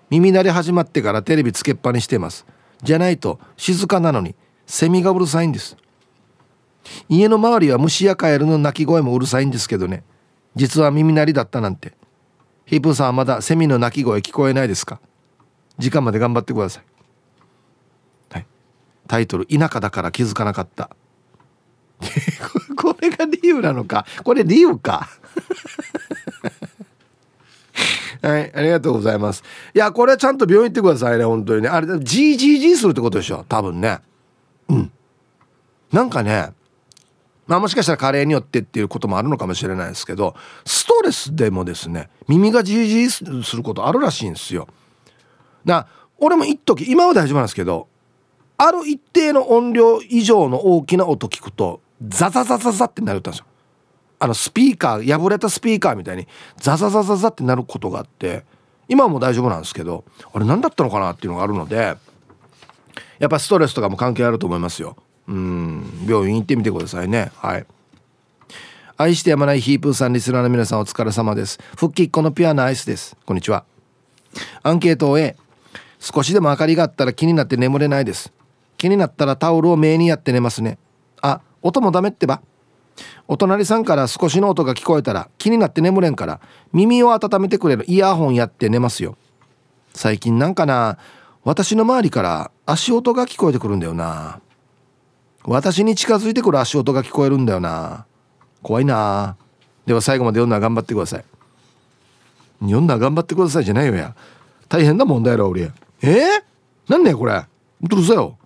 [0.10, 2.46] 耳鳴り始まってからテレビつけっぱにしてます。
[2.82, 5.78] じゃないと静かなのにセミがうるさいんです。
[7.10, 10.04] 家の周りは虫やカエルの鳴き声もうるさいんですけどね。
[10.56, 11.94] 実は耳鳴りだったなんて
[12.66, 15.00] ヒープーさんはまだセミの鳴き声聞こえないですか？
[15.78, 16.84] 時間まで頑張ってください、
[18.34, 18.46] はい、
[19.08, 20.90] タイトル「田舎だから気づかなかった」
[22.78, 24.06] これが理由なのか？
[24.24, 25.10] これ理由か？
[28.22, 29.44] はいありがとうございます。
[29.74, 31.70] いやこれはちゃんと病院行ってくださいね本当にね。
[31.70, 33.46] あれ GGG するってことでしょ？
[33.48, 34.00] 多分ね。
[34.70, 34.92] うん。
[35.92, 36.52] なんかね
[37.48, 40.36] まあもしかしたら加齢によってっていうこともあるのかもしれないですけど
[40.66, 44.68] ストレスでもですね耳がジージーすることあるらしいんですよ。
[45.64, 45.88] な
[46.18, 47.88] 俺も一時今は大丈夫なんですけど
[48.58, 53.46] ある一定の音量以上の大きな音聞くとザザザザザってなるったんですよ。
[54.18, 56.28] あのスピーカー破れたスピーカーみたいに
[56.58, 58.46] ザザザザザってなることがあって
[58.88, 61.98] 今はもう大丈夫なんですけどあれ何だったのかなっていうのがあるので
[63.20, 64.96] やっぱストレスとかも関係あると思いますよ。
[65.28, 66.06] うん。
[66.08, 67.32] 病院行ってみてくださいね。
[67.38, 67.66] はい。
[68.98, 71.60] 愛してやまないヒープーさんリスナーの皆さんお疲れ様です。
[71.76, 73.18] 復帰っ子のピュアなアイスです。
[73.26, 73.66] こんにちは。
[74.64, 75.36] アンケートを A
[76.00, 78.32] 少しでも明かりがあったら気になって眠れないです。
[78.78, 80.78] 気になったらタオルを目にやって寝ますね。
[81.22, 82.42] あ音もダメってば。
[83.28, 86.40] お隣さんから少しの音が聞こえたら気になって眠れんから
[86.72, 89.18] 耳を温めてくれるイヤホンやって寝ますよ。
[89.94, 90.98] 最近なんかな
[91.44, 94.40] 私の周りから足音が聞こえてくるんだよな。
[95.48, 98.06] 私に近づいてくる足音が聞こえるんだよな。
[98.64, 99.36] 怖いな。
[99.86, 101.26] では最後まで読んだら頑張ってください。
[102.62, 104.16] 読んだら頑張ってくださいじゃないよや。
[104.68, 105.62] 大変な問題だ俺。
[105.62, 105.72] え？
[106.02, 106.12] ー、
[106.90, 107.46] なんねこれ。
[107.82, 108.38] うるさよ。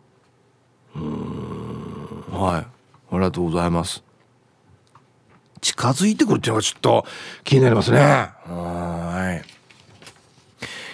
[0.96, 2.24] うん。
[2.32, 2.62] はい。
[2.62, 2.68] あ
[3.14, 4.04] りがとうございます。
[5.62, 7.06] 近づいてくるっていうのがちょっと
[7.44, 8.00] 気になりますね。
[8.00, 9.48] はい。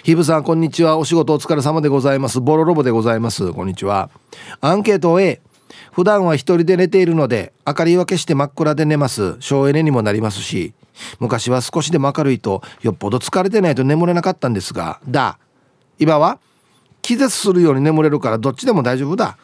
[0.04, 0.98] ヒブさんこんにちは。
[0.98, 2.40] お仕事お疲れ様でございます。
[2.40, 3.52] ボロロボでございます。
[3.52, 4.10] こんにちは。
[4.60, 5.40] アンケート A
[5.96, 9.36] 普段は一人で寝ているので明かり分けして真っ暗で寝ます。
[9.40, 10.74] 省エネにもなりますし
[11.20, 15.38] 昔は少しでも明るいとよっぽど疲れてないと眠れなかったんですがだ。
[15.98, 16.38] 今は
[17.00, 19.38] 気絶するように眠れるからどっちでも大丈夫だ。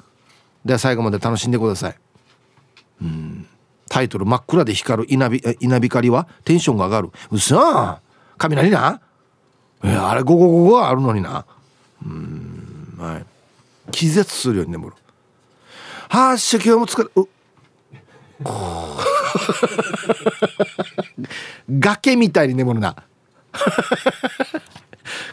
[0.62, 1.96] では最後まで楽しんでください。
[3.00, 3.46] うん。
[3.88, 7.10] タイトル真っ暗で光る稲稲光はテンションが上がる。
[7.30, 7.98] うそ
[8.36, 9.00] 雷な。
[9.82, 11.46] えあれ午後午後はあるのにな。
[12.04, 12.94] うん。
[12.98, 13.24] はい。
[13.90, 14.92] 気絶するように眠る。
[16.12, 17.26] はあし今日も疲れう。
[21.70, 22.94] 崖みたいに眠るな。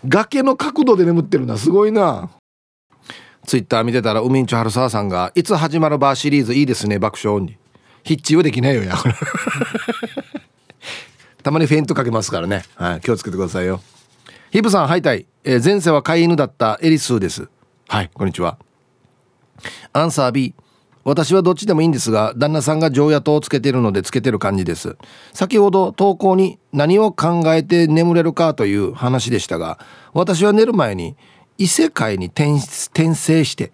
[0.07, 2.30] 崖の角度で眠ってるなすごいな。
[3.45, 7.57] ツイッター見てたら海んち春沢さんが「いつ始まるバーシリーズいいですね爆笑に」
[8.05, 8.95] ヒッチはできないよや。
[11.43, 13.82] たまにフェイントかけますからね、はい、気をつけてくださいよ。
[14.51, 17.49] ヒブさんはいたい、えー、前世は飼い犬だったエリスーです。
[17.89, 18.57] はいこんにちは。
[19.91, 20.55] アンサー B
[21.10, 24.95] 私はどっちでもいいんですが旦那さんが常夜灯をつけてるのでつけてる感じです。
[25.34, 29.80] 先ほど投稿に何を考えて眠れるかという話でしたが
[30.14, 31.18] 私は寝る前に
[31.57, 33.72] 異世界に転生して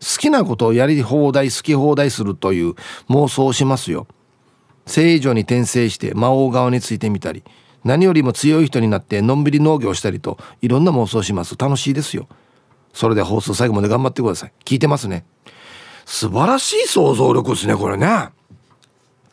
[0.00, 2.74] 好きなことをやり放題好き放題するという
[3.08, 4.06] 妄想をしますよ。
[4.86, 7.42] 聖女に転生して魔王側についてみたり
[7.82, 11.56] 何よりも強い人になってのんびり農業したりといろんな妄想します。
[11.58, 12.28] 楽しいですよ。
[12.92, 14.52] それで放送最後まで頑張ってください。
[14.64, 15.26] 聞いてますね。
[16.06, 18.30] 素晴らしい想像力ですねこれね。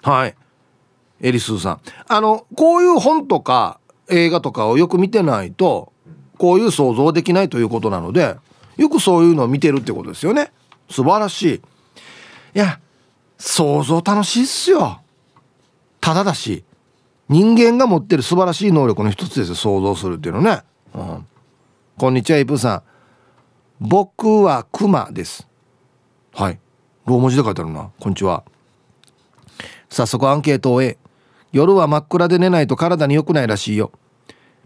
[0.01, 0.35] はい。
[1.21, 1.81] エリスーさん。
[2.07, 5.93] あのこういう本とか映画とかをよく見てないと
[6.37, 8.35] こういう想像できないということなので
[8.75, 10.51] よくそういうのを見てるってことですよね。
[10.89, 11.61] 素晴らしい。
[12.55, 12.79] いや
[13.37, 14.99] 想像楽しいっすよ。
[16.01, 16.65] ただだし
[17.29, 20.63] 人間が持ってる素晴らしい能力の一つですよ想像するっていうのね、
[20.93, 21.27] うん、
[21.97, 22.83] こんにちはイプさん。
[23.79, 25.47] 僕はクマです。
[26.35, 26.59] はい。
[27.05, 27.91] ロー文字で書いてあるな。
[27.99, 28.43] こんにちは。
[29.87, 30.97] 早速アンケートを終え
[31.51, 33.91] 夜は真っ暗で寝ないと体に良くないらしいよ。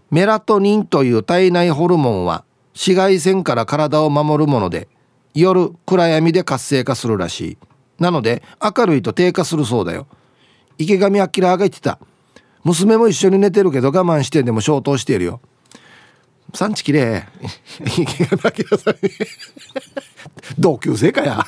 [0.10, 4.88] メラトニンという体内ホルモンは紫外線から体を守るもので
[5.34, 7.58] 夜暗闇で活性化するらしい。
[8.00, 10.08] なので明るいと低下するそうだよ。
[10.78, 12.00] 池上彰が言ってた。
[12.64, 15.42] 娘も一緒に寝てるけど我慢してでも消灯しているよ。
[16.54, 17.26] 産地きれ
[17.84, 17.84] い。
[18.04, 18.96] 池上彰さん
[20.58, 21.46] 同級生かや。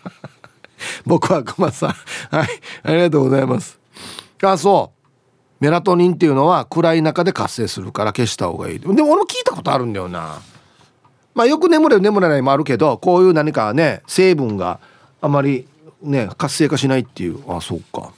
[1.06, 1.90] 僕は熊さん。
[2.36, 2.48] はい。
[2.82, 3.78] ありがとうございます。
[4.42, 5.00] あそう。
[5.60, 8.78] メラトニンっていうのは暗い中で活性するから消した方がいい。
[8.78, 10.38] でも俺も聞いたことあるんだよな。
[11.34, 14.80] まあよく眠れる眠れないもあるけどこういう何かね成分が
[15.20, 15.68] あまり
[16.02, 17.40] ね活性化しないっていう。
[17.48, 18.12] あそうか。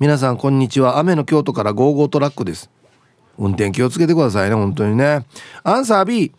[0.00, 0.98] 皆さんこんにちは。
[0.98, 2.68] 雨の京都からゴーゴートラックです。
[3.38, 5.24] 運転気をつけてくださいね本当にね。
[5.62, 6.32] アンサー B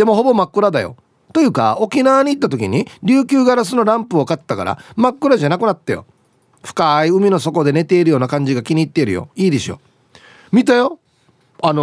[0.00, 0.96] でもほぼ真っ暗だよ。
[1.34, 6.06] というか沖縄に行った時に琉球ガラスのランプを買ったから真っ暗じゃなくなったよ。
[6.64, 9.28] 深い海の底で寝ているような感じが気に入っているよ。
[9.36, 9.78] いいでしょ。
[10.52, 11.00] 見たよ。
[11.62, 11.82] あの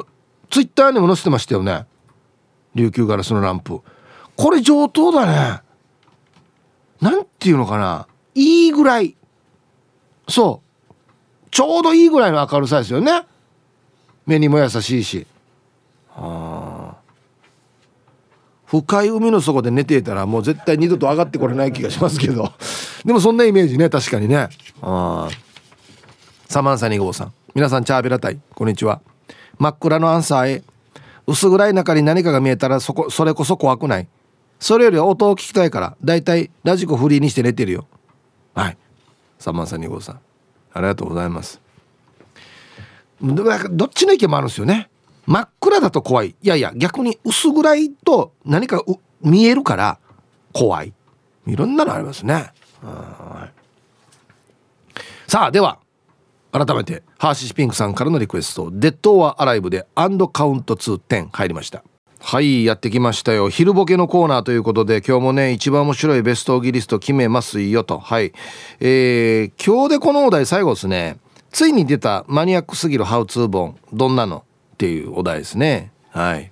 [0.00, 0.06] ー、
[0.50, 1.86] ツイッターにも載せてましたよね。
[2.74, 3.82] 琉球ガラスのランプ。
[4.36, 5.62] これ上等だね。
[7.00, 8.08] なんていうのかな。
[8.34, 9.14] いいぐらい。
[10.28, 10.94] そう。
[11.52, 13.26] ちょうどいいぐらいの明るさですよね。
[14.26, 15.24] 目にも優しいし。
[16.08, 16.73] はあ
[18.66, 22.52] 深い海の底で寝ていたらもう絶対二度と上がってこれない気がしますけど。
[23.04, 24.48] でもそんなイメージね確かにね。
[24.82, 25.28] あ
[26.48, 27.32] サマンサ2号さん。
[27.54, 29.00] 皆さんチャーベラタイこんにちは。
[29.58, 30.62] 真っ暗のアンサーへ
[31.26, 34.08] 薄暗い中に何かが見えたらそこそれこそ怖くない。
[34.58, 37.86] それより音を聞きたいからだいたいラジコフリーにして寝てるよ。
[38.54, 38.78] はい。
[39.38, 40.20] サマンサ2号さん。
[40.72, 41.60] ありがとうございます。
[43.22, 44.88] どっちの意見もあるんですよね。
[45.26, 46.30] 真っ暗だと怖い。
[46.30, 48.82] いやいや逆に薄暗いと何か
[49.22, 49.98] 見えるから
[50.52, 50.92] 怖い。
[51.46, 52.52] いろんなのありますね。
[55.26, 55.78] さあでは
[56.52, 61.82] 改めてハーシーピンクさんからのリクエスト「デッド・オア・アライブ」で「アンドカウント2 10」入りました。
[62.20, 63.50] はいやってきましたよ。
[63.50, 67.98] 昼ボケのコーナーということで今日もね一番面白いベストギリスト決めますよと。
[67.98, 68.32] はい。
[68.80, 71.18] えー、今日でこのお題最後ですね。
[71.50, 73.76] ついに出たマニアックすぎるハウツー本。
[73.92, 74.44] どんなの
[74.74, 75.92] っていうお題ですね。
[76.10, 76.50] はい。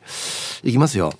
[0.62, 1.12] いきますよ。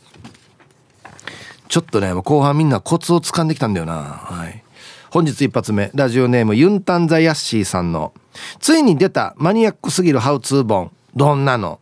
[1.68, 3.94] ちょっとね後半みんなコツをつかんできたんだよな。
[3.94, 4.62] はい。
[5.10, 5.90] 本日一発目。
[5.94, 8.14] ラジオネームユンタンザヤッシーさんの。
[8.60, 10.92] ついに出たマニアックすぎるハウツー本。
[11.16, 11.80] どんなの？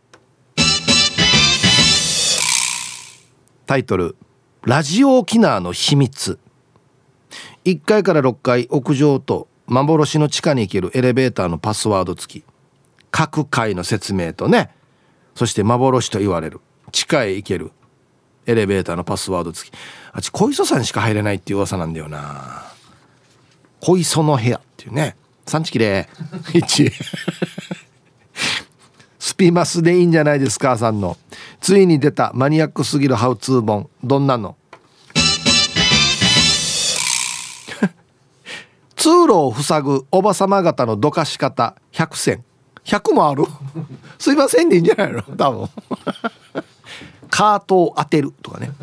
[3.67, 4.15] タイトル。
[4.63, 6.39] ラジオ沖縄の秘密。
[7.63, 12.43] 1階から6階屋上と幻の地下に行けるエレベーターのパスワード付き。
[13.11, 14.71] 各階の説明とね。
[15.41, 16.61] そして幻と言われる。
[16.91, 17.71] 地下へ行ける。
[18.45, 19.73] エレベーターのパスワード付き。
[20.13, 22.71] あっち小磯さんしか入れないっていう噂なんだよな。
[23.79, 25.15] 小磯の部屋っていうね。
[25.47, 26.07] 産地きれ
[26.53, 26.59] い。
[26.59, 26.91] 1
[29.17, 31.17] スピマスでいいんじゃないですかさんの。
[31.59, 32.29] ついに出た。
[32.35, 33.89] マニアックすぎるハウツー本。
[34.03, 34.55] どんなの？
[38.95, 41.75] 通路を塞ぐおばさま方のどかし方。
[41.93, 42.45] 100選。
[42.85, 43.45] 100もある？
[44.17, 45.21] すいませんでいいんじゃないの？
[45.21, 45.69] 多分。
[47.29, 48.71] カートを当てるとかね。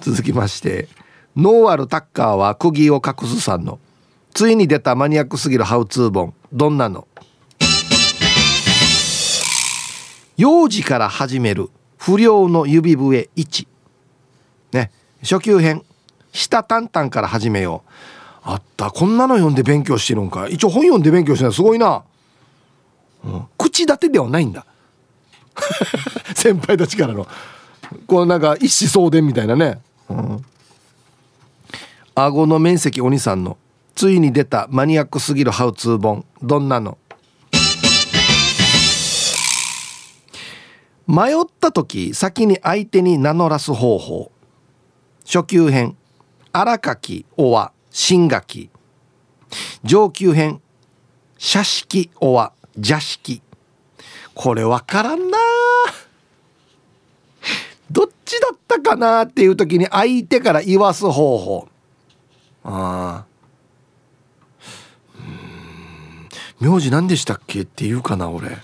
[0.00, 0.88] 続きまして。
[1.36, 3.78] ノーアルタッカーは釘を隠すさんの。
[4.34, 6.34] ついに出たマニアックすぎるハウツー本。
[6.52, 7.06] どんなの？
[10.36, 11.70] 幼児から始める。
[11.98, 13.68] 不良の指笛1
[14.72, 14.90] ね。
[15.22, 15.84] 初級編。
[16.32, 17.89] 下タンタンから始めよう。
[18.42, 18.90] あった。
[18.90, 20.48] こんなの読んで勉強してるんか。
[20.48, 22.02] 一応本読んで勉強してるすごいな、
[23.24, 24.66] うん、口立てではないんだ。
[26.34, 27.26] 先輩たちからの。
[28.06, 30.44] こうなんか一子相伝みたいなね、うん、
[32.14, 33.56] 顎の面積お兄さんの。
[33.94, 36.24] ついに出たマニアックすぎるハウツー本。
[36.42, 36.96] どんなの？
[41.06, 44.30] 迷った時先に相手に名乗らす方法。
[45.26, 45.96] 初級編。
[46.52, 47.72] 荒垣おわ。
[48.02, 48.70] 新垣
[49.84, 50.62] 上級編。
[51.36, 52.54] 社式おわ。
[52.74, 53.42] 邪式
[54.34, 55.36] これわからんな。
[57.90, 61.68] どっちだったかなっていう時に相手から言わす方法。
[62.64, 65.24] ああ
[66.58, 68.56] 名字何でしたっけって言うかな俺。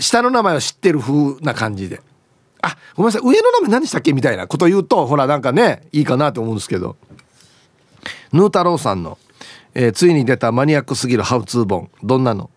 [0.00, 2.02] 下の名前は知ってる風な感じで。
[2.62, 3.22] あごめんなさい。
[3.22, 6.96] 上の名前何でしたっけみたいなこと言うとほらなんかねいいかなと思うんですけど。
[8.32, 9.18] ヌー太郎さんの、
[9.74, 11.90] えー、ついに出たマニアックすぎるハウツー本。
[12.02, 12.50] どんなの？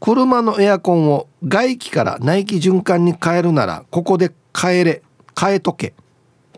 [0.00, 5.02] 車のエアコンを外気から内気循環に変えるならここで変えれ
[5.38, 5.94] 変えとけ。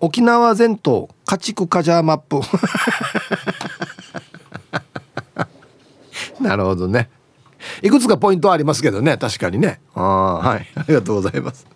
[0.00, 2.40] 沖縄全島家畜カジャーマップ。
[6.40, 7.10] なるほどね。
[7.82, 9.16] いくつかポイントはありますけどね。
[9.16, 9.80] 確かにね。
[9.94, 10.66] ああはい。
[10.74, 11.66] ありがとうございます。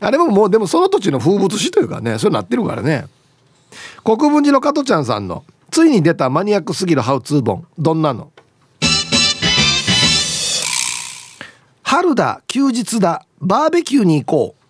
[0.00, 3.06] あれももうでもその土地の風物詩というかねそうなってるからね。
[4.02, 7.66] 国分寺の加トちゃんさんのついに出たマニアックすぎるハウツー本。
[7.78, 8.32] どんなの？
[11.82, 13.26] 春だ休日だ。
[13.40, 14.60] バーベキューに行こう。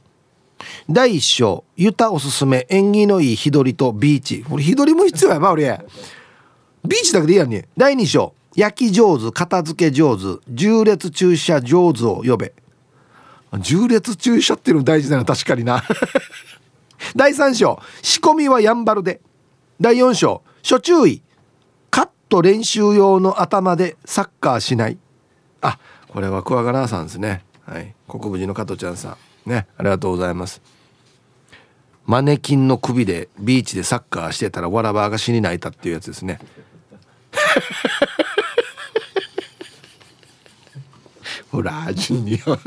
[0.91, 1.64] 第一章。
[1.76, 4.45] ユタおすすめ縁起のいい日取りとビーチ。
[4.51, 5.81] 俺日取りも必要やば俺。
[6.85, 8.35] ビーチだけでいいやんね第二章。
[8.57, 12.53] 焼き上手片付け上手重列駐車上手を呼べ。
[13.59, 15.82] 重列駐車っていうの大事だな確かにな。
[17.16, 19.20] 第3章仕込みはやんばるで。
[19.80, 21.22] 第4章初注意。
[21.90, 24.98] カット練習用の頭でサッカーしない。
[25.62, 25.78] あ
[26.09, 27.44] これはクワガナーさんですね。
[27.66, 27.94] はい。
[28.09, 29.51] 国分寺の加トちゃんさん。
[29.51, 30.61] ねありがとうございます。
[32.07, 36.40] マネキンの首でビーチでサッカーしてたらわらばが死に泣いたっていうやつですね。
[41.51, 42.59] ほらジュニア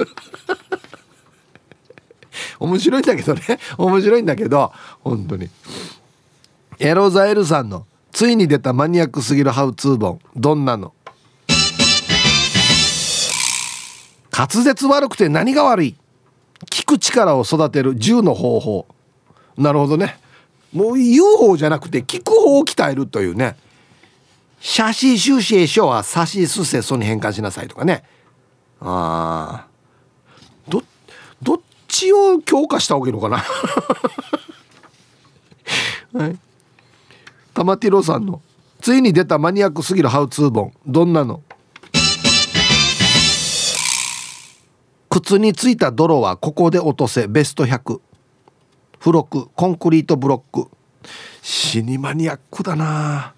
[2.60, 3.42] 面白いんだけどね。
[3.78, 4.72] 面白いんだけど
[5.04, 5.50] 本当に。
[6.80, 10.20] エロザエルさんのついに出たマニアックすぎるハウツー本。
[10.36, 10.94] どんなの？
[14.36, 15.96] 滑舌悪くて何が悪い？
[16.70, 18.86] 聞く力を育てる10の方法。
[19.58, 20.18] なるほどね。
[20.74, 23.56] もう言う方じゃなくて聞く方を鍛えるというね。
[24.60, 28.04] 写真修正書は差しすせそに変換しなさいとかね。
[28.86, 29.68] ああ
[30.68, 30.84] ど
[31.42, 33.38] どっちを強化した方がいいのかな？
[36.20, 36.38] はい。
[37.54, 38.42] 玉ティロさんの。
[38.82, 40.74] ついに出たマニアックすぎるハウツー本。
[40.86, 41.42] どんなの？
[45.10, 47.28] 靴についた泥はここで落とせ。
[47.28, 48.02] ベスト100
[49.00, 49.48] 付録。
[49.56, 50.70] コンクリートブロック。
[51.42, 53.34] 死にマニアックだな。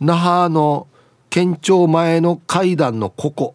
[0.00, 0.86] 那覇の
[1.28, 3.54] 県庁前の階段のここ。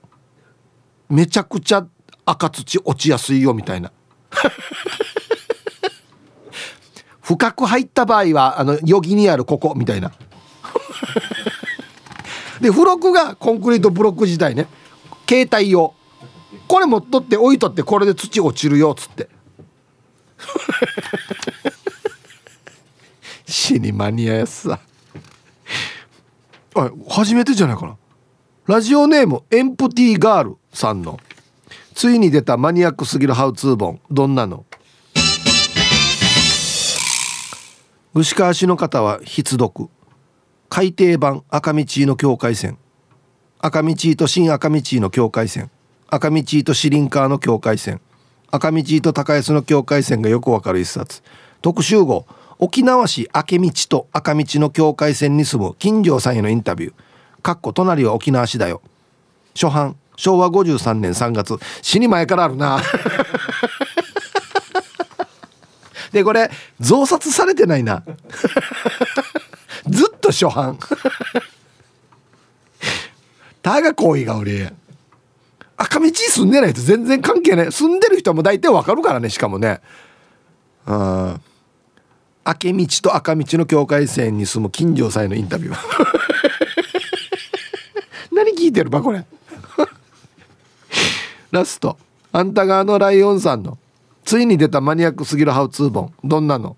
[1.10, 1.86] めちゃくちゃ
[2.26, 3.92] 赤土落ちやすいよみたいな。
[7.22, 10.12] 深く入った場合はあの余儀にあるここみたいな。
[12.62, 14.68] で付録がコンクリートブロック自体ね
[15.28, 15.96] 携帯用。
[16.68, 19.30] これ持っとって置いとってこれで土落ちるよっつって。
[23.48, 24.80] 死にマニアやさ。
[26.76, 27.98] あ初めてじゃないかな。
[28.68, 31.20] ラジオネームエンプティーガールさんの。
[31.94, 34.00] ついに出たマニアックすぎるハウツー本。
[34.10, 34.66] どんなの？
[38.14, 39.90] 牛川市の方は筆読。
[40.70, 42.78] 海底版赤道の境界線。
[43.60, 45.70] 赤道と新赤道の境界線。
[46.08, 48.02] 赤道とシリンカーの境界線。
[48.52, 51.22] 赤道と高安の境界線がよくわかる一冊。
[51.62, 52.26] 特集号。
[52.58, 56.94] 沖縄市明道と赤道の境界線に住む金城さんへのインタビュー。
[57.42, 58.82] かっこ隣は沖縄市だよ。
[59.54, 59.96] 初版。
[60.20, 61.58] 昭和53年3月。
[61.82, 62.82] 死に前からあるな。
[66.12, 68.04] でこれ増刷されてないな。
[69.88, 70.78] ずっと初版。
[73.64, 74.74] たが行為が俺
[75.78, 77.72] 赤道住んでないと全然関係ない。
[77.72, 79.80] 住んでる人も大体わかるからねしかもね。
[80.86, 81.42] うん。
[82.46, 85.78] 明道と赤道の境界線に住む金城さんのインタビュー。
[88.34, 89.26] 何聞いてるばこれ。
[91.52, 91.98] ラスト。
[92.32, 93.78] あんた側のライオンさんの。
[94.24, 96.14] ついに出たマニアックすぎるハウツー本。
[96.24, 96.78] どんなの？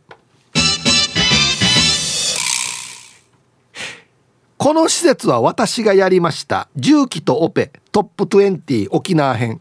[4.58, 6.70] この施設は私がやりました。
[6.76, 7.72] 重機とオペ。
[7.92, 9.60] トップ20沖縄編。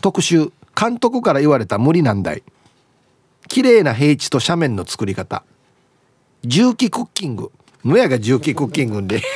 [0.00, 0.50] 特集。
[0.74, 2.42] 監督から言われた無理難題
[3.48, 5.44] 綺麗な平地と斜面の作り方。
[6.42, 7.52] 重機クッキング。
[7.82, 9.22] むやが重機クッキングで。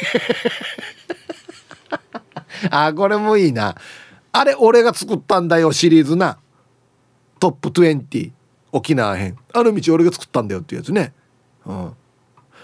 [2.71, 3.77] あこれもいいな。
[4.37, 6.39] あれ俺が作ったんだよシリーズな。
[7.39, 8.33] トップ20
[8.73, 9.39] 沖縄編。
[9.53, 11.13] ある道俺が作ったんだよっていうやつね。
[11.65, 11.93] うん。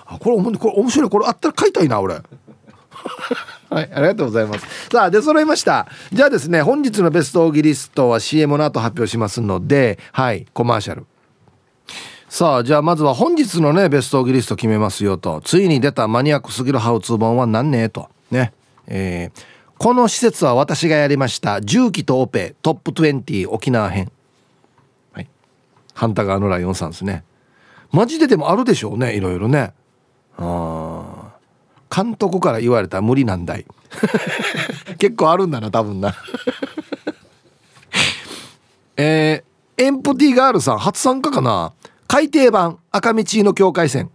[0.05, 1.11] あこれこれ面白い。
[1.11, 2.15] これあったら買いたいな俺。
[3.71, 4.67] はいありがとうございます。
[4.91, 5.87] さあ出揃いました。
[6.13, 11.07] じゃあですね本日のベストオーギリストは CM の後発表しますのではいコマーシャル。
[12.29, 15.41] さあじゃあまずは本日のねベストオーギリスト決めますよと。
[15.45, 18.09] ついに出たマニアックすぎるハウツー本は何ねと。
[18.33, 18.53] ね。
[18.89, 19.41] えー、
[19.81, 21.63] この施設は私がやりました。
[21.63, 22.55] 重機とオペ。
[22.61, 24.13] トップ20沖縄編。
[25.15, 25.29] はい。
[25.95, 27.25] ハンタ側のライオンさんですね。
[27.91, 29.17] マジででもあるでしょうね。
[29.17, 29.73] いろいろね。
[30.37, 31.33] あ
[31.91, 33.65] 監督から言われた無理難題。
[35.01, 36.15] 結構あるんだな多分な。
[38.99, 41.73] えー、エンプティガールさん初参加かな？
[42.07, 42.81] 海底版。
[42.91, 44.11] 赤道の境界線。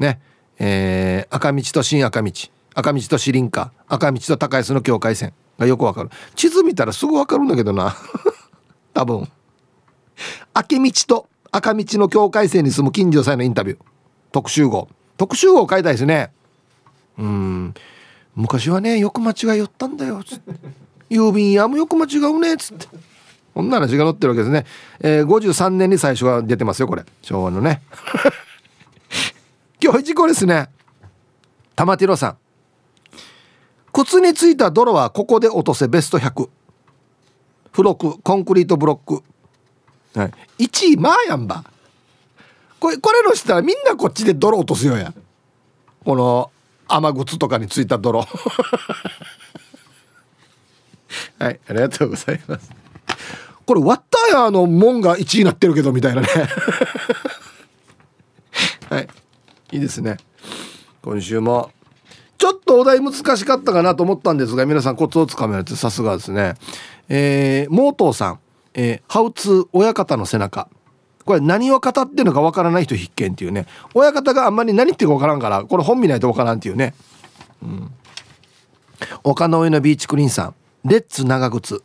[0.00, 0.20] ね。
[0.58, 2.50] えー、赤道と新赤道。
[2.74, 5.32] 赤道と四輪か赤道と高安の境界線。
[5.60, 6.10] がよくわかる。
[6.34, 7.94] 地図見たらすぐわかるんだけどな。
[8.94, 9.28] 多分。
[10.70, 13.78] 明道と赤道の境界線に住む近所さんのインタビュー。
[14.32, 14.88] 特集号。
[15.16, 16.32] 特集号を書いたですね。
[17.18, 17.74] うん。
[18.34, 20.22] 昔はねよく間違いよったんだよ。
[20.24, 20.52] つって
[21.10, 22.56] 郵便屋もよく間違うね。
[22.56, 22.88] つって。
[23.52, 24.64] こんな話が載ってるわけですね、
[25.00, 27.04] えー、53年に最初が出てますよこれ。
[27.20, 27.82] 昭和のね。
[29.82, 30.68] 今日一個ですね。
[31.74, 32.36] 玉ティロさん。
[33.92, 35.88] 靴についた泥はここで落とせ。
[35.88, 36.48] ベスト100
[37.72, 38.20] 付録。
[38.20, 39.22] コンクリートブロック、
[40.18, 41.64] はい、1位まあやんば。
[42.78, 45.12] これこれのしたらみんなこっちで泥落とすよや。
[46.04, 46.50] この
[46.88, 48.26] 雨靴とかについた泥。
[51.38, 52.70] はいありがとうございます。
[53.66, 56.28] これワッターヤーの門が1位になってるけどみたいなね。
[58.90, 59.08] はい。
[59.72, 60.16] いいですね。
[61.02, 61.70] 今週も
[62.40, 66.54] ちょっとお題難しかったかなと思ったんですが皆さんコツをつかめるってさすがですね。
[67.10, 68.40] えー、モートーさん、
[68.72, 70.66] えー、ハウツー親方の背中。
[71.26, 73.66] これ何を語ってるのかわからない人必見っていうね。
[73.92, 76.94] 親方があんまり何言ってるかわからんからこれ本見ないとわからんっていうね。
[77.62, 77.90] うん。
[79.22, 80.54] 丘の上のビーチクリーンさん。
[80.86, 81.82] レッツ長靴。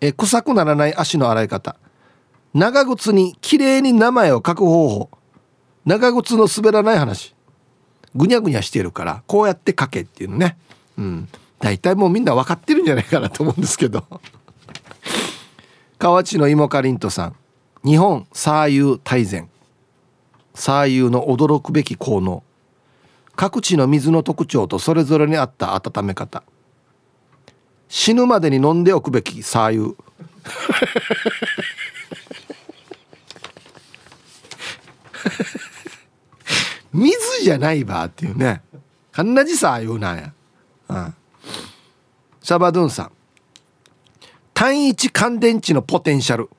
[0.00, 1.76] え臭くならない足の洗い方。
[2.54, 5.10] 長靴に綺麗に名前を書く方法。
[5.84, 7.35] 長靴の滑らない話。
[8.16, 10.56] ぐにゃぐにゃしてるからこうやって書けっていうのね。
[10.98, 11.28] うん。
[11.58, 14.04] 大体もうみんな分かってるんじゃないかな と思うんですけど。
[15.98, 17.36] 河内の芋かりんとさん。
[17.84, 19.48] 日本サーユー大全。
[20.54, 22.42] サーユーの驚くべき効能。
[23.36, 26.42] 各地の水の特徴とそれぞれに合った温め方。
[27.88, 29.96] 死ぬまでに飲んでおくべきサーユー。
[36.92, 38.62] 水じゃないばっていうね。
[39.12, 40.32] かんなじさあいうなんや、
[40.88, 41.14] うん、
[42.42, 43.12] シャバドゥンさん。
[44.52, 46.50] 単一乾電池のポテンシャル。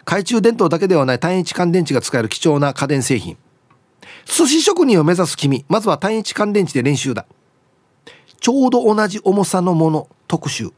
[0.00, 3.36] 懐中電灯だけではない単一乾電池が使える貴重な家電製品。
[4.26, 5.64] 寿司職人を目指す君。
[5.68, 7.26] まずは単一乾電池で練習だ。
[8.40, 10.70] ちょうど同じ重さのもの特集。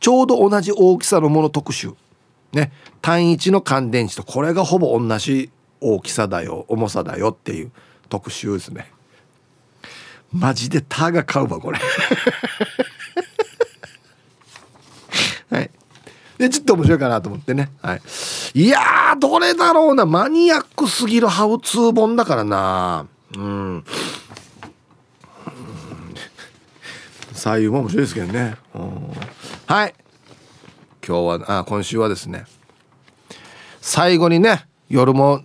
[0.00, 1.92] ちょうど同じ大きさのもの特集。
[2.52, 2.72] ね。
[3.02, 4.22] 単一の乾電池と。
[4.22, 5.50] これがほぼ同じ
[5.84, 7.72] 大きさだよ重さだよっていう
[8.08, 8.90] 特集ですね。
[10.32, 11.78] マジでタが買うわこれ。
[15.50, 15.70] はい。
[16.38, 17.70] でちょっと面白いかなと思ってね。
[17.82, 18.02] はい。
[18.54, 20.06] いやどれだろうな。
[20.06, 23.06] マニアックすぎるハウツー本だからな。
[23.36, 23.84] うん。
[27.34, 29.12] 左右も面白いですけどね、うん、
[29.66, 29.94] はい。
[31.06, 32.46] 今日はあ今週はですね。
[33.82, 35.42] 最後にね夜も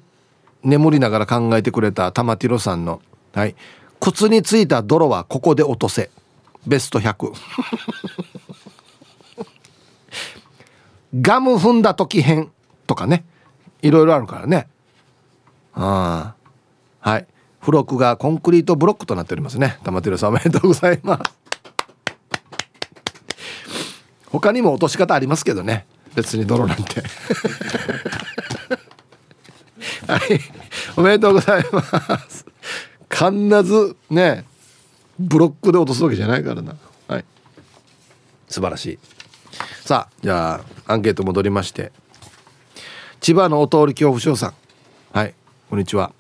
[0.64, 3.02] 眠りながら考えてくれた玉ティロさんの、
[3.34, 3.56] はい、
[4.00, 6.10] 靴についた泥はここで落とせ
[6.68, 7.34] ベスト100
[11.22, 12.52] ガム踏んだ時編
[12.86, 13.24] とかね
[13.82, 14.68] いろいろあるからね。
[15.74, 16.34] あ
[17.02, 17.10] あ。
[17.10, 17.28] はい。
[17.62, 19.80] 付録がコンクリートブロックとなっておりますね。
[19.84, 21.34] 玉ティロさんおめでとうございます。
[24.32, 25.86] 他にも落とし方ありますけどね。
[26.16, 27.04] 別に泥なんて。
[30.10, 30.40] はい。
[30.98, 31.84] おめでとうございま
[32.28, 32.46] す。
[33.12, 34.44] 必ずね
[35.20, 36.76] ブロックで落とすわけじゃないからな。
[37.08, 37.26] はい。
[38.48, 39.00] 素晴らしい。
[39.86, 41.92] さあじゃあアンケート戻りまして。
[43.20, 44.54] 千葉のお通り恐怖症さん。
[45.12, 45.36] はい。
[45.70, 46.12] こんにちは。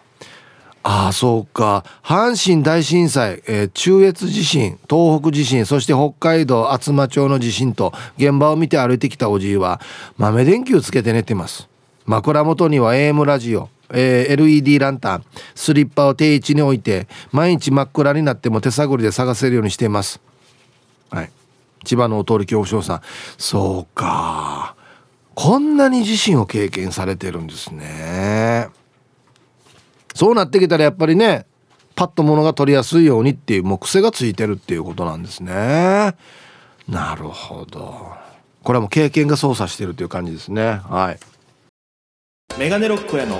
[0.83, 1.83] ああそうか。
[2.03, 9.81] 阪神大震災、えー、中越地震東北地震そして北海道厚真町の地震と現場を見て歩いてきたおじいは
[10.17, 11.67] 豆電球つけて寝てます。
[12.05, 13.69] 枕元には AM ラジオ。
[13.91, 15.25] えー、LED ランタン
[15.55, 20.21] スリッパを定位置に置いて毎日真っ暗になっても手探りで探せるようにしています。
[21.09, 21.31] はい。
[21.85, 23.01] 千葉のお通り恐怖症さん。
[23.37, 24.75] そうか。
[25.35, 28.67] こんなに地震を経験されてるんですね。
[30.13, 31.45] そうなってきたらやっぱりね
[31.95, 36.15] パッと物が取りやすいようにっていうもう癖がついてるっていうことなんですね。
[36.87, 38.11] なるほど。
[38.63, 40.81] これはもう経験が操作してるという感じですね。
[40.89, 41.19] はい。
[42.57, 43.39] メガネロックへの